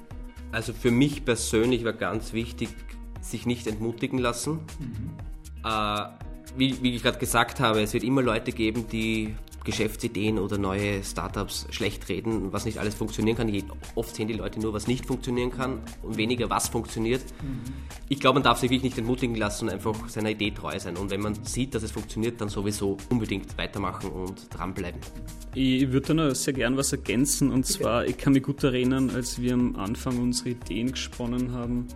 [0.55, 2.69] Also für mich persönlich war ganz wichtig,
[3.19, 4.61] sich nicht entmutigen lassen.
[4.79, 5.11] Mhm.
[5.65, 6.05] Äh,
[6.55, 11.03] wie, wie ich gerade gesagt habe, es wird immer Leute geben, die Geschäftsideen oder neue
[11.03, 13.51] Startups schlecht reden, was nicht alles funktionieren kann.
[13.95, 17.23] Oft sehen die Leute nur, was nicht funktionieren kann und weniger, was funktioniert.
[17.41, 17.73] Mhm.
[18.07, 20.95] Ich glaube, man darf sich wirklich nicht entmutigen lassen und einfach seiner Idee treu sein.
[20.95, 25.01] Und wenn man sieht, dass es funktioniert, dann sowieso unbedingt weitermachen und dranbleiben.
[25.53, 27.51] Ich würde da noch sehr gern was ergänzen.
[27.51, 31.87] Und zwar, ich kann mich gut erinnern, als wir am Anfang unsere Ideen gesponnen haben,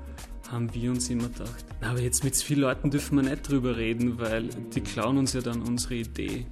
[0.52, 4.20] haben wir uns immer gedacht, aber jetzt mit vielen Leuten dürfen wir nicht drüber reden,
[4.20, 6.48] weil die klauen uns ja dann unsere Idee.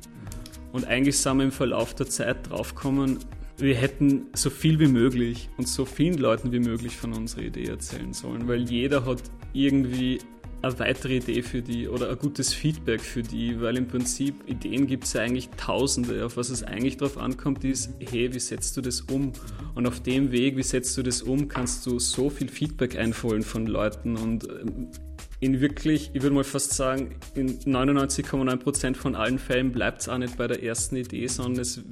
[0.77, 3.17] Und eigentlich sind wir im Verlauf der Zeit draufgekommen,
[3.57, 7.65] wir hätten so viel wie möglich und so vielen Leuten wie möglich von unserer Idee
[7.65, 10.19] erzählen sollen, weil jeder hat irgendwie
[10.61, 14.85] eine weitere Idee für die oder ein gutes Feedback für die, weil im Prinzip Ideen
[14.85, 16.23] gibt es ja eigentlich tausende.
[16.23, 19.31] Auf was es eigentlich drauf ankommt, ist, hey, wie setzt du das um?
[19.73, 23.41] Und auf dem Weg, wie setzt du das um, kannst du so viel Feedback einholen
[23.41, 24.91] von Leuten und ähm,
[25.39, 30.17] in wirklich, ich würde mal fast sagen, in 99,9% von allen Fällen bleibt es auch
[30.17, 31.83] nicht bei der ersten Idee, sondern es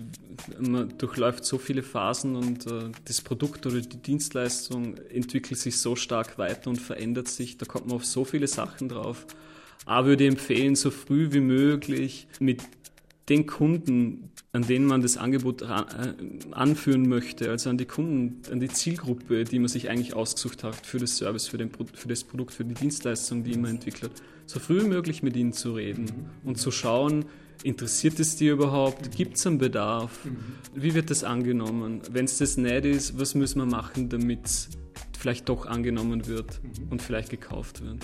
[0.59, 5.95] man durchläuft so viele Phasen und äh, das Produkt oder die Dienstleistung entwickelt sich so
[5.95, 7.57] stark weiter und verändert sich.
[7.57, 9.25] Da kommt man auf so viele Sachen drauf.
[9.85, 12.61] Aber würde ich empfehlen, so früh wie möglich mit
[13.29, 15.65] den Kunden, an denen man das Angebot äh,
[16.51, 20.85] anführen möchte, also an die Kunden, an die Zielgruppe, die man sich eigentlich ausgesucht hat
[20.85, 24.13] für das Service, für, den, für das Produkt, für die Dienstleistung, die man entwickelt,
[24.45, 27.25] so früh wie möglich mit ihnen zu reden und zu schauen,
[27.63, 30.19] interessiert es dir überhaupt, gibt es einen Bedarf,
[30.73, 34.69] wie wird das angenommen, wenn es das nicht ist, was müssen wir machen, damit es
[35.25, 36.61] vielleicht doch angenommen wird
[36.91, 37.97] und vielleicht gekauft wird.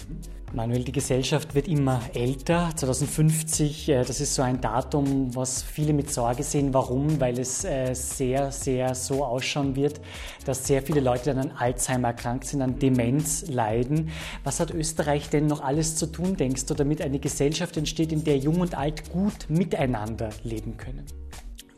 [0.55, 2.71] Manuel, die Gesellschaft wird immer älter.
[2.75, 6.73] 2050, äh, das ist so ein Datum, was viele mit Sorge sehen.
[6.73, 7.19] Warum?
[7.19, 10.01] Weil es äh, sehr, sehr so ausschauen wird,
[10.45, 14.09] dass sehr viele Leute dann an Alzheimer erkrankt sind, an Demenz leiden.
[14.43, 18.23] Was hat Österreich denn noch alles zu tun, denkst du, damit eine Gesellschaft entsteht, in
[18.23, 21.20] der Jung und Alt gut miteinander leben können?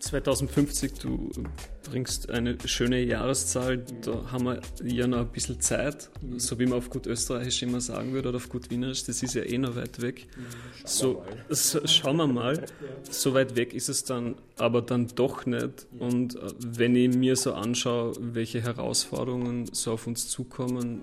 [0.03, 1.29] 2050, du
[1.89, 6.79] bringst eine schöne Jahreszahl, da haben wir ja noch ein bisschen Zeit, so wie man
[6.79, 9.77] auf gut Österreichisch immer sagen würde oder auf gut Wienerisch, das ist ja eh noch
[9.77, 10.27] weit weg.
[10.83, 12.65] So, so schauen wir mal,
[13.09, 15.87] so weit weg ist es dann aber dann doch nicht.
[15.97, 21.01] Und äh, wenn ich mir so anschaue, welche Herausforderungen so auf uns zukommen,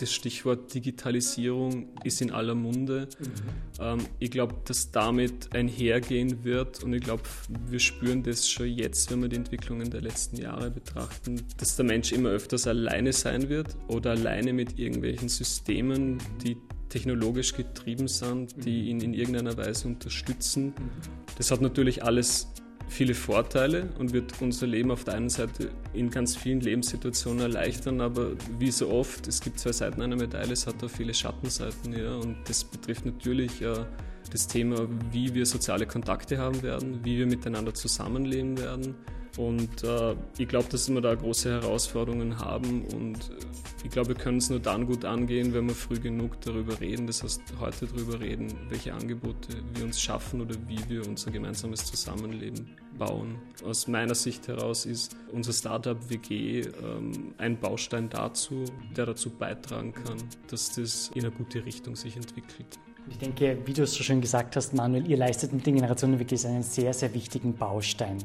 [0.00, 3.08] das Stichwort Digitalisierung ist in aller Munde.
[3.18, 3.26] Mhm.
[3.80, 7.22] Ähm, ich glaube, dass damit einhergehen wird und ich glaube,
[7.68, 11.84] wir spüren das schon jetzt, wenn wir die Entwicklungen der letzten Jahre betrachten, dass der
[11.84, 16.56] Mensch immer öfters alleine sein wird oder alleine mit irgendwelchen Systemen, die
[16.88, 20.74] technologisch getrieben sind, die ihn in irgendeiner Weise unterstützen.
[21.38, 22.48] Das hat natürlich alles
[22.88, 28.00] viele Vorteile und wird unser Leben auf der einen Seite in ganz vielen Lebenssituationen erleichtern,
[28.00, 31.92] aber wie so oft, es gibt zwei Seiten einer Medaille, es hat auch viele Schattenseiten,
[31.92, 33.84] ja, und das betrifft natürlich äh,
[34.30, 38.94] das Thema, wie wir soziale Kontakte haben werden, wie wir miteinander zusammenleben werden.
[39.38, 43.36] Und äh, ich glaube, dass wir da große Herausforderungen haben und äh,
[43.84, 47.06] ich glaube, wir können es nur dann gut angehen, wenn wir früh genug darüber reden.
[47.06, 51.86] Das heißt, heute darüber reden, welche Angebote wir uns schaffen oder wie wir unser gemeinsames
[51.86, 53.36] Zusammenleben bauen.
[53.64, 58.64] Aus meiner Sicht heraus ist unser Startup WG ähm, ein Baustein dazu,
[58.96, 60.18] der dazu beitragen kann,
[60.48, 62.78] dass das in eine gute Richtung sich entwickelt.
[63.10, 66.18] Ich denke, wie du es so schön gesagt hast, Manuel, ihr leistet mit den Generationen
[66.20, 68.18] wirklich einen sehr, sehr wichtigen Baustein.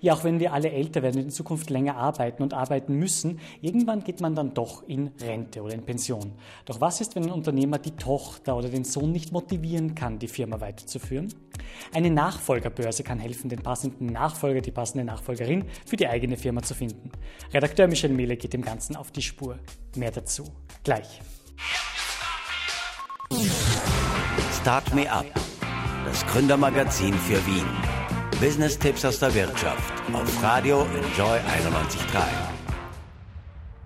[0.00, 3.40] Ja, auch wenn wir alle älter werden und in Zukunft länger arbeiten und arbeiten müssen,
[3.60, 6.32] irgendwann geht man dann doch in Rente oder in Pension.
[6.64, 10.28] Doch was ist, wenn ein Unternehmer die Tochter oder den Sohn nicht motivieren kann, die
[10.28, 11.34] Firma weiterzuführen?
[11.92, 16.74] Eine Nachfolgerbörse kann helfen, den passenden Nachfolger, die passende Nachfolgerin für die eigene Firma zu
[16.74, 17.10] finden.
[17.52, 19.58] Redakteur Michel Mehle geht dem Ganzen auf die Spur.
[19.96, 20.44] Mehr dazu
[20.84, 21.20] gleich.
[24.60, 25.24] Start Me Up,
[26.04, 27.64] das Gründermagazin für Wien.
[28.42, 32.20] Business-Tipps aus der Wirtschaft auf Radio Enjoy 91.3.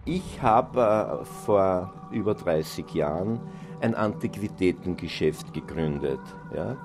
[0.05, 3.39] Ich habe äh, vor über 30 Jahren
[3.83, 6.19] ein Antiquitätengeschäft gegründet.
[6.53, 6.77] Ja?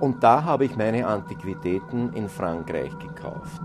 [0.00, 3.62] Und da habe ich meine Antiquitäten in Frankreich gekauft.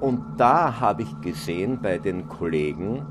[0.00, 3.06] Und da habe ich gesehen bei den Kollegen,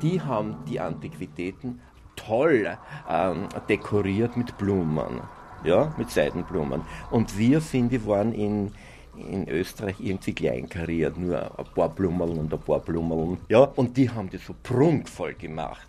[0.00, 1.80] die haben die Antiquitäten
[2.16, 2.76] toll
[3.08, 5.20] ähm, dekoriert mit Blumen,
[5.64, 6.82] ja, mit Seidenblumen.
[7.10, 8.72] Und wir, finde ich, waren in,
[9.16, 13.38] in Österreich irgendwie kleinkariert, nur ein paar Blumen und ein paar Blumen.
[13.48, 15.88] Ja, und die haben das so prunkvoll gemacht.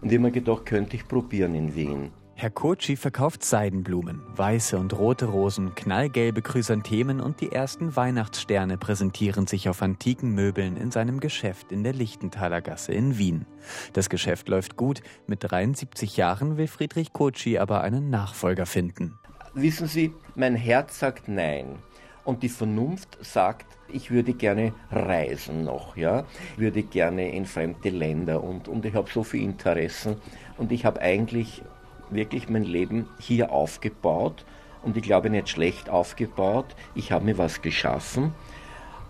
[0.00, 2.10] Und ich habe mir gedacht, könnte ich probieren in Wien.
[2.38, 9.46] Herr Kochi verkauft Seidenblumen, weiße und rote Rosen, knallgelbe Chrysanthemen und die ersten Weihnachtssterne präsentieren
[9.46, 13.46] sich auf antiken Möbeln in seinem Geschäft in der Lichtenthaler Gasse in Wien.
[13.94, 19.18] Das Geschäft läuft gut, mit 73 Jahren will Friedrich Kochi aber einen Nachfolger finden.
[19.54, 21.78] Wissen Sie, mein Herz sagt nein.
[22.26, 27.88] Und die Vernunft sagt, ich würde gerne reisen noch, ja, ich würde gerne in fremde
[27.88, 30.16] Länder und, und ich habe so viele Interessen
[30.58, 31.62] und ich habe eigentlich
[32.10, 34.44] wirklich mein Leben hier aufgebaut
[34.82, 36.66] und ich glaube nicht schlecht aufgebaut.
[36.94, 38.34] Ich habe mir was geschaffen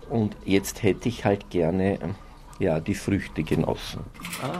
[0.09, 1.99] und jetzt hätte ich halt gerne
[2.59, 4.03] ja, die Früchte genossen.
[4.41, 4.59] Ah,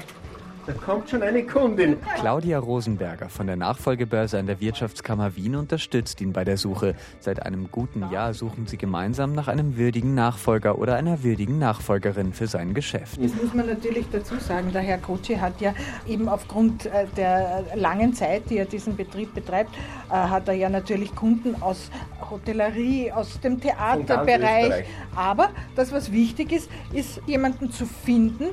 [0.68, 1.96] da kommt schon eine Kundin.
[2.16, 6.94] Claudia Rosenberger von der Nachfolgebörse an der Wirtschaftskammer Wien unterstützt ihn bei der Suche.
[7.22, 12.34] Seit einem guten Jahr suchen sie gemeinsam nach einem würdigen Nachfolger oder einer würdigen Nachfolgerin
[12.34, 13.18] für sein Geschäft.
[13.24, 14.74] Das muss man natürlich dazu sagen.
[14.74, 15.74] Der Herr Kotschi hat ja
[16.06, 19.74] eben aufgrund äh, der langen Zeit, die er diesen Betrieb betreibt,
[20.10, 21.90] äh, hat er ja natürlich Kunden aus
[22.30, 24.86] Hotellerie, aus dem Theaterbereich.
[25.16, 28.50] Aber das, was wichtig ist, ist jemanden zu finden,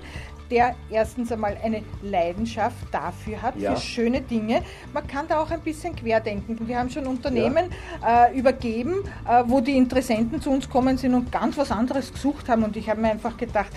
[0.51, 3.75] der erstens einmal eine Leidenschaft dafür hat, ja.
[3.75, 4.63] für schöne Dinge.
[4.93, 6.59] Man kann da auch ein bisschen querdenken.
[6.67, 7.71] Wir haben schon Unternehmen
[8.03, 8.27] ja.
[8.27, 8.97] äh, übergeben,
[9.29, 12.63] äh, wo die Interessenten zu uns kommen sind und ganz was anderes gesucht haben.
[12.63, 13.71] Und ich habe mir einfach gedacht,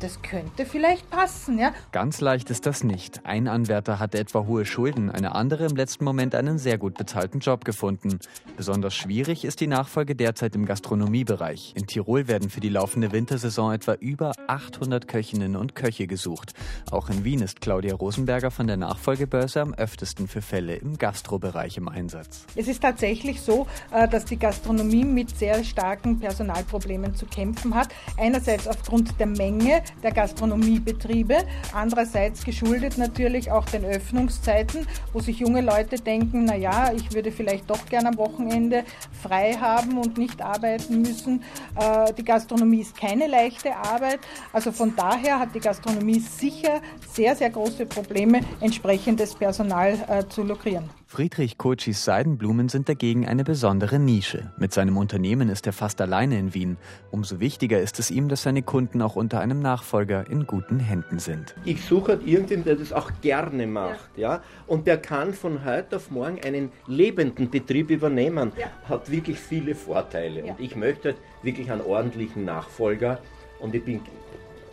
[0.00, 1.72] das könnte vielleicht passen, ja?
[1.92, 3.24] Ganz leicht ist das nicht.
[3.24, 7.40] Ein Anwärter hatte etwa hohe Schulden, eine andere im letzten Moment einen sehr gut bezahlten
[7.40, 8.18] Job gefunden.
[8.56, 11.72] Besonders schwierig ist die Nachfolge derzeit im Gastronomiebereich.
[11.76, 16.52] In Tirol werden für die laufende Wintersaison etwa über 800 Köchinnen und Köche gesucht.
[16.90, 21.76] Auch in Wien ist Claudia Rosenberger von der Nachfolgebörse am öftesten für Fälle im Gastrobereich
[21.76, 22.46] im Einsatz.
[22.54, 27.88] Es ist tatsächlich so, äh, dass die Gastronomie mit sehr starken Personalproblemen zu kämpfen hat.
[28.16, 31.38] Einerseits aufgrund der Menge der Gastronomiebetriebe.
[31.72, 37.32] Andererseits geschuldet natürlich auch den Öffnungszeiten, wo sich junge Leute denken, na ja, ich würde
[37.32, 38.84] vielleicht doch gerne am Wochenende
[39.22, 41.42] frei haben und nicht arbeiten müssen.
[41.78, 44.20] Äh, die Gastronomie ist keine leichte Arbeit.
[44.52, 46.80] Also von daher hat die Gastronomie sicher
[47.12, 50.97] sehr, sehr große Probleme, entsprechendes Personal äh, zu lukrieren.
[51.10, 54.52] Friedrich Kochis Seidenblumen sind dagegen eine besondere Nische.
[54.58, 56.76] Mit seinem Unternehmen ist er fast alleine in Wien.
[57.10, 61.18] Umso wichtiger ist es ihm, dass seine Kunden auch unter einem Nachfolger in guten Händen
[61.18, 61.54] sind.
[61.64, 64.34] Ich suche halt irgendwen, der das auch gerne macht, ja.
[64.34, 64.42] ja?
[64.66, 68.52] Und der kann von heute auf morgen einen lebenden Betrieb übernehmen.
[68.58, 68.66] Ja.
[68.86, 70.44] Hat wirklich viele Vorteile.
[70.44, 70.52] Ja.
[70.52, 73.18] Und ich möchte halt wirklich einen ordentlichen Nachfolger.
[73.60, 74.02] Und ich bin,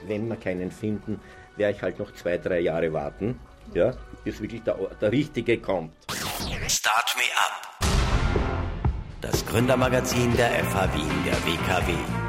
[0.06, 1.22] wenn wir keinen finden,
[1.56, 3.40] werde ich halt noch zwei, drei Jahre warten
[3.74, 3.94] ja,
[4.24, 5.92] bis wirklich der, der Richtige kommt.
[6.46, 7.90] Start Me Up.
[9.22, 12.25] Das Gründermagazin der FH Wien, der WKW.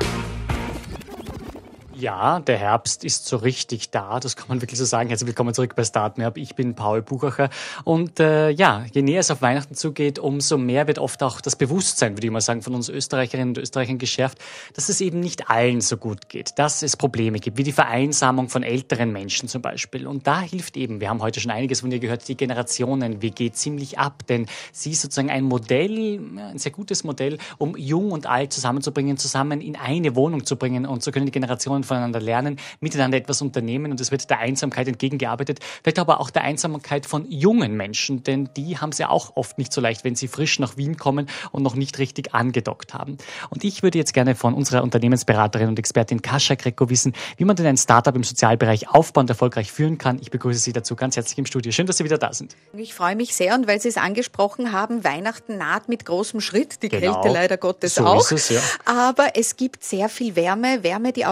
[1.98, 5.08] Ja, der Herbst ist so richtig da, das kann man wirklich so sagen.
[5.08, 6.36] Herzlich willkommen zurück bei StartMap.
[6.36, 7.48] Ich bin Paul Buchacher
[7.84, 11.56] und äh, ja, je näher es auf Weihnachten zugeht, umso mehr wird oft auch das
[11.56, 14.36] Bewusstsein, würde ich mal sagen, von uns Österreicherinnen und Österreichern geschärft,
[14.74, 18.50] dass es eben nicht allen so gut geht, dass es Probleme gibt, wie die Vereinsamung
[18.50, 20.06] von älteren Menschen zum Beispiel.
[20.06, 23.98] Und da hilft eben, wir haben heute schon einiges von dir gehört, die Generationen-WG ziemlich
[23.98, 28.52] ab, denn sie ist sozusagen ein Modell, ein sehr gutes Modell, um jung und alt
[28.52, 33.16] zusammenzubringen, zusammen in eine Wohnung zu bringen und so können die Generationen voneinander lernen, miteinander
[33.16, 37.76] etwas unternehmen und es wird der Einsamkeit entgegengearbeitet, vielleicht aber auch der Einsamkeit von jungen
[37.76, 40.76] Menschen, denn die haben es ja auch oft nicht so leicht, wenn sie frisch nach
[40.76, 43.16] Wien kommen und noch nicht richtig angedockt haben.
[43.50, 47.56] Und ich würde jetzt gerne von unserer Unternehmensberaterin und Expertin Kascha Greco wissen, wie man
[47.56, 50.18] denn ein Startup im Sozialbereich aufbauend erfolgreich führen kann.
[50.20, 51.72] Ich begrüße Sie dazu ganz herzlich im Studio.
[51.72, 52.56] Schön, dass Sie wieder da sind.
[52.72, 56.82] Ich freue mich sehr und weil Sie es angesprochen haben, Weihnachten naht mit großem Schritt,
[56.82, 57.20] die Genau.
[57.20, 58.20] Kälte leider Gottes So auch.
[58.20, 58.60] ist es, ja.
[58.84, 61.26] Aber es gibt sehr viel Wärme, Wärme, die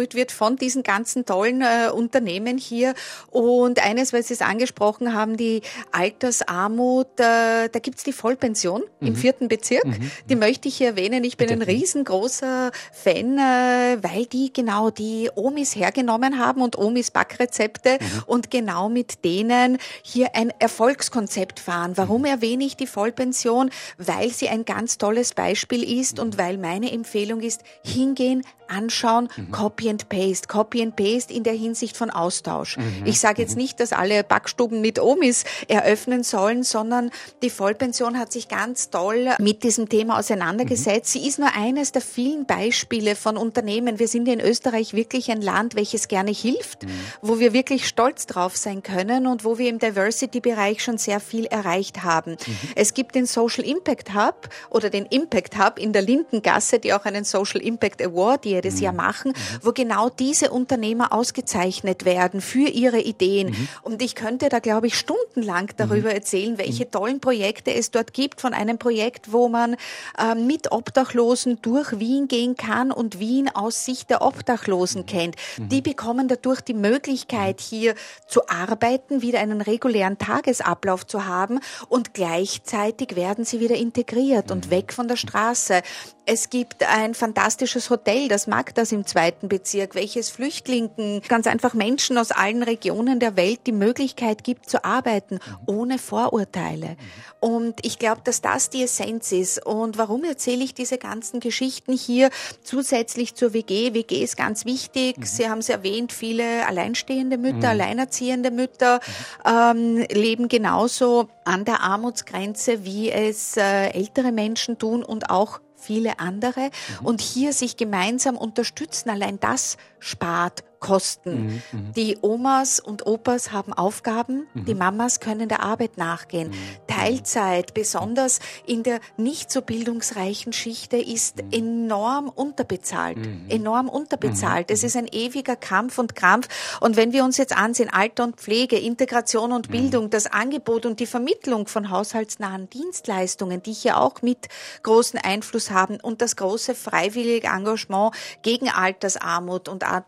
[0.00, 2.94] ausgesprüht wird von diesen ganzen tollen äh, Unternehmen hier.
[3.30, 9.16] Und eines, weil Sie es angesprochen haben, die Altersarmut, äh, da gibt's die Vollpension im
[9.16, 9.84] vierten Bezirk.
[10.28, 11.24] Die möchte ich hier erwähnen.
[11.24, 17.10] Ich bin ein riesengroßer Fan, äh, weil die genau die Omis hergenommen haben und Omis
[17.10, 21.92] Backrezepte und genau mit denen hier ein Erfolgskonzept fahren.
[21.96, 23.70] Warum erwähne ich die Vollpension?
[23.98, 29.90] Weil sie ein ganz tolles Beispiel ist und weil meine Empfehlung ist, hingehen, anschauen, Copy
[29.90, 30.48] and Paste.
[30.48, 32.78] Copy and Paste in der Hinsicht von Austausch.
[33.04, 37.10] Ich sage jetzt nicht, dass alle Backstuben mit Omis eröffnen sollen, sondern
[37.42, 41.12] die Vollpension hat sich ganz toll mit diesem Thema auseinandergesetzt.
[41.12, 43.98] Sie ist nur eines der vielen Beispiele von Unternehmen.
[43.98, 46.86] Wir sind in Österreich wirklich ein Land, welches gerne hilft,
[47.22, 51.46] wo wir wirklich stolz drauf sein können und wo wir im Diversity-Bereich schon sehr viel
[51.46, 52.36] erreicht haben.
[52.76, 57.04] Es gibt den Social Impact Hub oder den Impact Hub in der Lindengasse, die auch
[57.04, 59.32] einen Social Impact Award jedes Jahr machen,
[59.62, 63.68] wo genau diese Unternehmer ausgezeichnet werden für ihre Ideen.
[63.82, 68.40] Und ich könnte da, glaube ich, stundenlang darüber erzählen, welche tollen Projekte es dort gibt.
[68.40, 69.76] Von einem Projekt, wo man
[70.18, 75.36] ähm, mit Obdachlosen durch Wien gehen kann und Wien aus Sicht der Obdachlosen kennt.
[75.56, 77.94] Die bekommen dadurch die Möglichkeit, hier
[78.28, 84.70] zu arbeiten, wieder einen regulären Tagesablauf zu haben und gleichzeitig werden sie wieder integriert und
[84.70, 85.82] weg von der Straße.
[86.26, 92.18] Es gibt ein fantastisches Hotel, das Magdas im zweiten Bezirk, welches Flüchtlingen, ganz einfach Menschen
[92.18, 96.96] aus allen Regionen der Welt die Möglichkeit gibt zu arbeiten, ohne Vorurteile.
[97.40, 99.64] Und ich glaube, dass das die Essenz ist.
[99.64, 102.28] Und warum erzähle ich diese ganzen Geschichten hier
[102.62, 103.94] zusätzlich zur WG?
[103.94, 105.16] WG ist ganz wichtig.
[105.24, 109.00] Sie haben es erwähnt, viele alleinstehende Mütter, alleinerziehende Mütter
[109.46, 116.18] ähm, leben genauso an der Armutsgrenze, wie es äh, ältere Menschen tun und auch viele
[116.18, 116.70] andere.
[117.02, 121.62] Und hier sich gemeinsam unterstützen, allein das spart Kosten.
[121.94, 126.52] Die Omas und Opas haben Aufgaben, die Mamas können der Arbeit nachgehen.
[126.86, 133.18] Teilzeit, besonders in der nicht so bildungsreichen Schichte, ist enorm unterbezahlt.
[133.48, 134.70] Enorm unterbezahlt.
[134.70, 136.48] Es ist ein ewiger Kampf und Krampf.
[136.80, 140.98] Und wenn wir uns jetzt ansehen, Alter und Pflege, Integration und Bildung, das Angebot und
[140.98, 144.48] die Vermittlung von haushaltsnahen Dienstleistungen, die hier auch mit
[144.82, 150.06] großen Einfluss haben und das große freiwillige Engagement gegen Altersarmut und ar-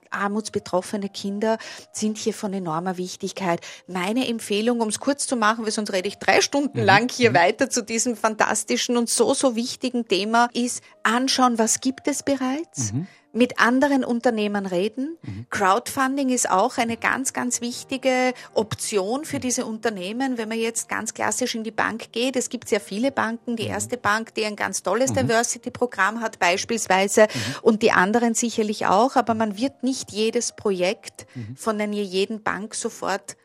[0.62, 1.58] armutsbetroffene Kinder
[1.92, 3.60] sind hier von enormer Wichtigkeit.
[3.86, 7.34] Meine Empfehlung, um es kurz zu machen, weil sonst rede ich drei Stunden lang hier
[7.34, 12.92] weiter zu diesem fantastischen und so, so wichtigen Thema, ist anschauen, was gibt es bereits?
[13.32, 15.16] Mit anderen Unternehmern reden.
[15.50, 21.14] Crowdfunding ist auch eine ganz, ganz wichtige Option für diese Unternehmen, wenn man jetzt ganz
[21.14, 22.36] klassisch in die Bank geht.
[22.36, 23.56] Es gibt sehr viele Banken.
[23.56, 27.26] Die erste Bank, die ein ganz tolles Diversity-Programm hat beispielsweise
[27.62, 31.26] und die anderen sicherlich auch, aber man wird nicht jedes Projekt
[31.56, 33.36] von einer jeden Bank sofort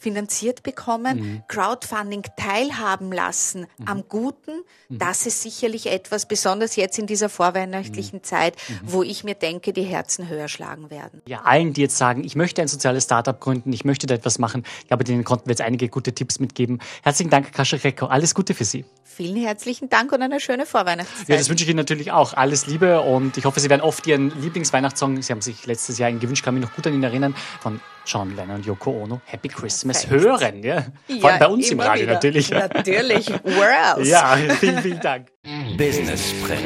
[0.00, 7.28] finanziert bekommen, Crowdfunding teilhaben lassen am Guten, das ist sicherlich etwas, besonders jetzt in dieser
[7.28, 11.22] vorweihnachtlichen Zeit, wo ich mir denke, die Herzen höher schlagen werden.
[11.26, 14.38] Ja, allen, die jetzt sagen, ich möchte ein soziales Startup gründen, ich möchte da etwas
[14.38, 16.80] machen, ich glaube, denen konnten wir jetzt einige gute Tipps mitgeben.
[17.02, 18.06] Herzlichen Dank, Kascha Recko.
[18.06, 18.84] Alles Gute für Sie.
[19.04, 21.28] Vielen herzlichen Dank und eine schöne Vorweihnachtszeit.
[21.28, 22.34] Ja, das wünsche ich Ihnen natürlich auch.
[22.34, 26.08] Alles Liebe und ich hoffe, Sie werden oft Ihren Lieblingsweihnachtssong, Sie haben sich letztes Jahr
[26.08, 29.20] einen gewünscht, kann mich noch gut an ihn erinnern, von John Lennon und Yoko Ono,
[29.24, 30.62] Happy Christmas, hören.
[30.62, 30.86] Ja?
[31.20, 32.14] Vor allem bei uns im Radio wieder.
[32.14, 32.50] natürlich.
[32.50, 33.28] Natürlich.
[33.28, 34.10] Where else?
[34.10, 35.28] Ja, vielen, vielen Dank.
[35.76, 36.60] Business Sprint.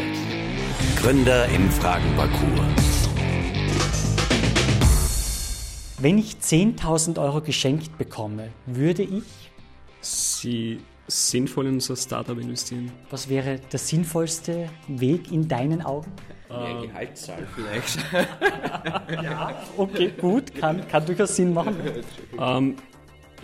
[1.01, 3.09] Gründer im Fragenparcours.
[5.99, 9.25] Wenn ich 10.000 Euro geschenkt bekomme, würde ich
[10.01, 12.93] Sie sinnvoll in unser Startup investieren.
[13.11, 16.12] Was wäre der sinnvollste Weg in deinen Augen?
[16.49, 17.99] Mehr Gehaltszahl vielleicht.
[19.22, 21.77] ja, okay, gut, kann, kann durchaus Sinn machen.
[22.39, 22.77] Ähm,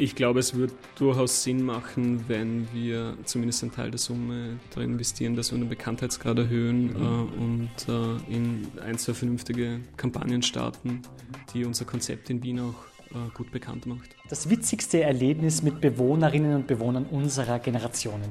[0.00, 4.92] ich glaube, es wird durchaus Sinn machen, wenn wir zumindest einen Teil der Summe darin
[4.92, 6.96] investieren, dass wir einen Bekanntheitsgrad erhöhen mhm.
[6.96, 11.02] äh, und äh, in ein, zwei vernünftige Kampagnen starten,
[11.52, 14.16] die unser Konzept in Wien auch äh, gut bekannt macht.
[14.28, 18.30] Das witzigste Erlebnis mit Bewohnerinnen und Bewohnern unserer Generationen.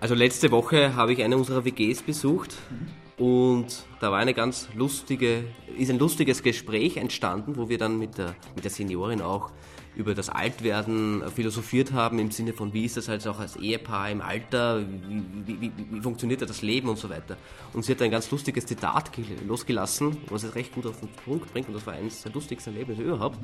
[0.00, 2.56] Also letzte Woche habe ich eine unserer WGs besucht.
[2.70, 3.24] Mhm.
[3.24, 5.44] Und da war eine ganz lustige,
[5.78, 9.52] ist ein lustiges Gespräch entstanden, wo wir dann mit der, mit der Seniorin auch
[9.96, 14.10] über das Altwerden philosophiert haben, im Sinne von, wie ist das halt auch als Ehepaar
[14.10, 17.36] im Alter, wie, wie, wie, wie funktioniert da das Leben und so weiter.
[17.72, 19.10] Und sie hat ein ganz lustiges Zitat
[19.46, 22.72] losgelassen, was es recht gut auf den Punkt bringt, und das war eines der lustigsten
[22.72, 23.38] Erlebnisse überhaupt.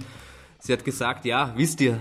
[0.59, 2.01] Sie hat gesagt, ja, wisst ihr,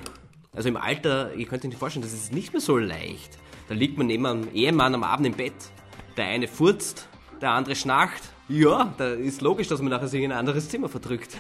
[0.54, 3.38] also im Alter, ihr könnt euch nicht vorstellen, das ist nicht mehr so leicht.
[3.68, 5.54] Da liegt man neben einem Ehemann am Abend im Bett,
[6.18, 7.08] der eine furzt,
[7.39, 8.24] der andere schnarcht.
[8.47, 11.38] Ja, da ist logisch, dass man nachher sich in ein anderes Zimmer verdrückt.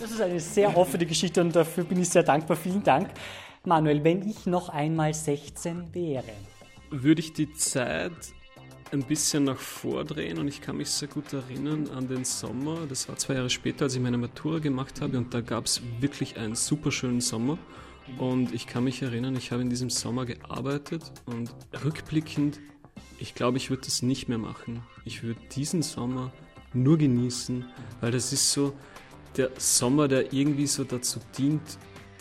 [0.00, 2.56] Das ist eine sehr offene Geschichte und dafür bin ich sehr dankbar.
[2.56, 3.10] Vielen Dank.
[3.64, 6.32] Manuel, wenn ich noch einmal 16 wäre,
[6.90, 8.12] würde ich die Zeit
[8.92, 12.80] ein bisschen nach vordrehen und ich kann mich sehr gut erinnern an den Sommer.
[12.88, 15.80] Das war zwei Jahre später, als ich meine Matura gemacht habe und da gab es
[16.00, 17.58] wirklich einen super schönen Sommer.
[18.18, 21.54] Und ich kann mich erinnern, ich habe in diesem Sommer gearbeitet und
[21.84, 22.60] rückblickend,
[23.18, 24.82] ich glaube, ich würde das nicht mehr machen.
[25.04, 26.32] Ich würde diesen Sommer
[26.74, 27.64] nur genießen,
[28.00, 28.74] weil das ist so,
[29.36, 31.62] der Sommer, der irgendwie so dazu dient,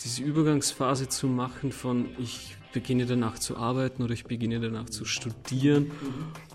[0.04, 5.06] diese Übergangsphase zu machen von ich beginne danach zu arbeiten oder ich beginne danach zu
[5.06, 5.92] studieren.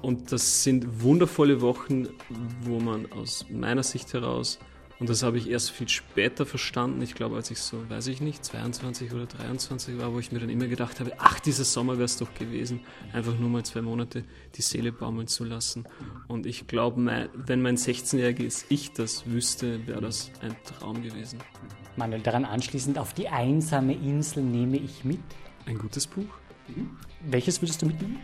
[0.02, 2.08] Und das sind wundervolle Wochen,
[2.62, 4.58] wo man aus meiner Sicht heraus
[4.98, 7.02] und das habe ich erst viel später verstanden.
[7.02, 10.40] Ich glaube, als ich so, weiß ich nicht, 22 oder 23 war, wo ich mir
[10.40, 12.80] dann immer gedacht habe, ach, dieser Sommer wäre es doch gewesen,
[13.12, 14.24] einfach nur mal zwei Monate
[14.54, 15.84] die Seele baumeln zu lassen.
[16.28, 21.40] Und ich glaube, wenn mein 16-jähriges Ich das wüsste, wäre das ein Traum gewesen.
[21.96, 25.20] Manuel, daran anschließend, auf die einsame Insel nehme ich mit.
[25.66, 26.24] Ein gutes Buch.
[26.68, 26.90] Mhm.
[27.20, 28.20] Welches würdest du mitnehmen?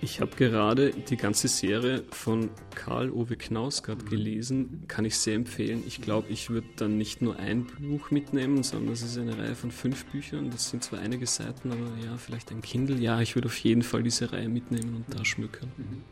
[0.00, 5.82] Ich habe gerade die ganze Serie von Karl Ove Knausgard gelesen, kann ich sehr empfehlen.
[5.86, 9.56] Ich glaube, ich würde dann nicht nur ein Buch mitnehmen, sondern es ist eine Reihe
[9.56, 10.50] von fünf Büchern.
[10.50, 12.96] Das sind zwar einige Seiten, aber ja, vielleicht ein Kindle.
[12.98, 15.72] Ja, ich würde auf jeden Fall diese Reihe mitnehmen und da schmücken.
[15.76, 16.02] Mhm.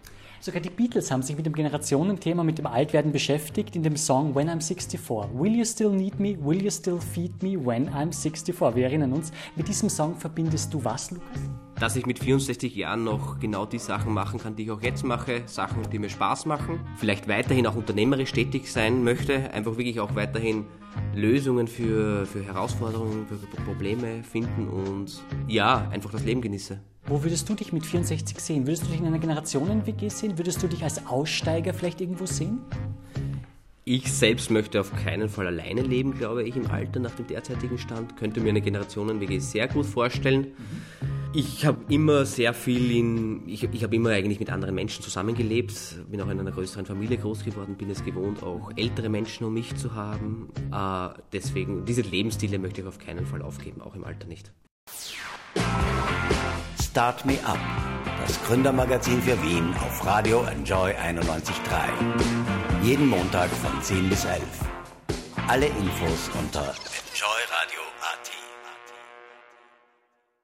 [0.46, 4.32] Sogar die Beatles haben sich mit dem Generationenthema, mit dem Altwerden beschäftigt in dem Song
[4.32, 5.00] When I'm 64.
[5.34, 6.36] Will you still need me?
[6.38, 8.76] Will you still feed me when I'm 64?
[8.76, 11.40] Wir erinnern uns, mit diesem Song verbindest du was, Lukas?
[11.80, 15.04] Dass ich mit 64 Jahren noch genau die Sachen machen kann, die ich auch jetzt
[15.04, 19.98] mache, Sachen, die mir Spaß machen, vielleicht weiterhin auch unternehmerisch tätig sein möchte, einfach wirklich
[19.98, 20.64] auch weiterhin
[21.12, 26.80] Lösungen für, für Herausforderungen, für Probleme finden und ja, einfach das Leben genieße.
[27.08, 28.66] Wo würdest du dich mit 64 sehen?
[28.66, 30.38] Würdest du dich in einer Generationen-WG sehen?
[30.38, 32.58] Würdest du dich als Aussteiger vielleicht irgendwo sehen?
[33.84, 37.78] Ich selbst möchte auf keinen Fall alleine leben, glaube ich, im Alter nach dem derzeitigen
[37.78, 38.16] Stand.
[38.16, 40.48] Könnte mir eine Generationen-WG sehr gut vorstellen.
[41.32, 45.74] Ich habe immer sehr viel in, ich, ich habe immer eigentlich mit anderen Menschen zusammengelebt,
[46.10, 49.54] bin auch in einer größeren Familie groß geworden, bin es gewohnt, auch ältere Menschen um
[49.54, 50.48] mich zu haben.
[50.72, 54.50] Äh, deswegen, diese Lebensstile möchte ich auf keinen Fall aufgeben, auch im Alter nicht.
[56.96, 57.58] Start Me Up,
[58.26, 61.52] das Gründermagazin für Wien auf Radio Enjoy 91.3.
[62.82, 64.40] Jeden Montag von 10 bis 11.
[65.46, 66.72] Alle Infos unter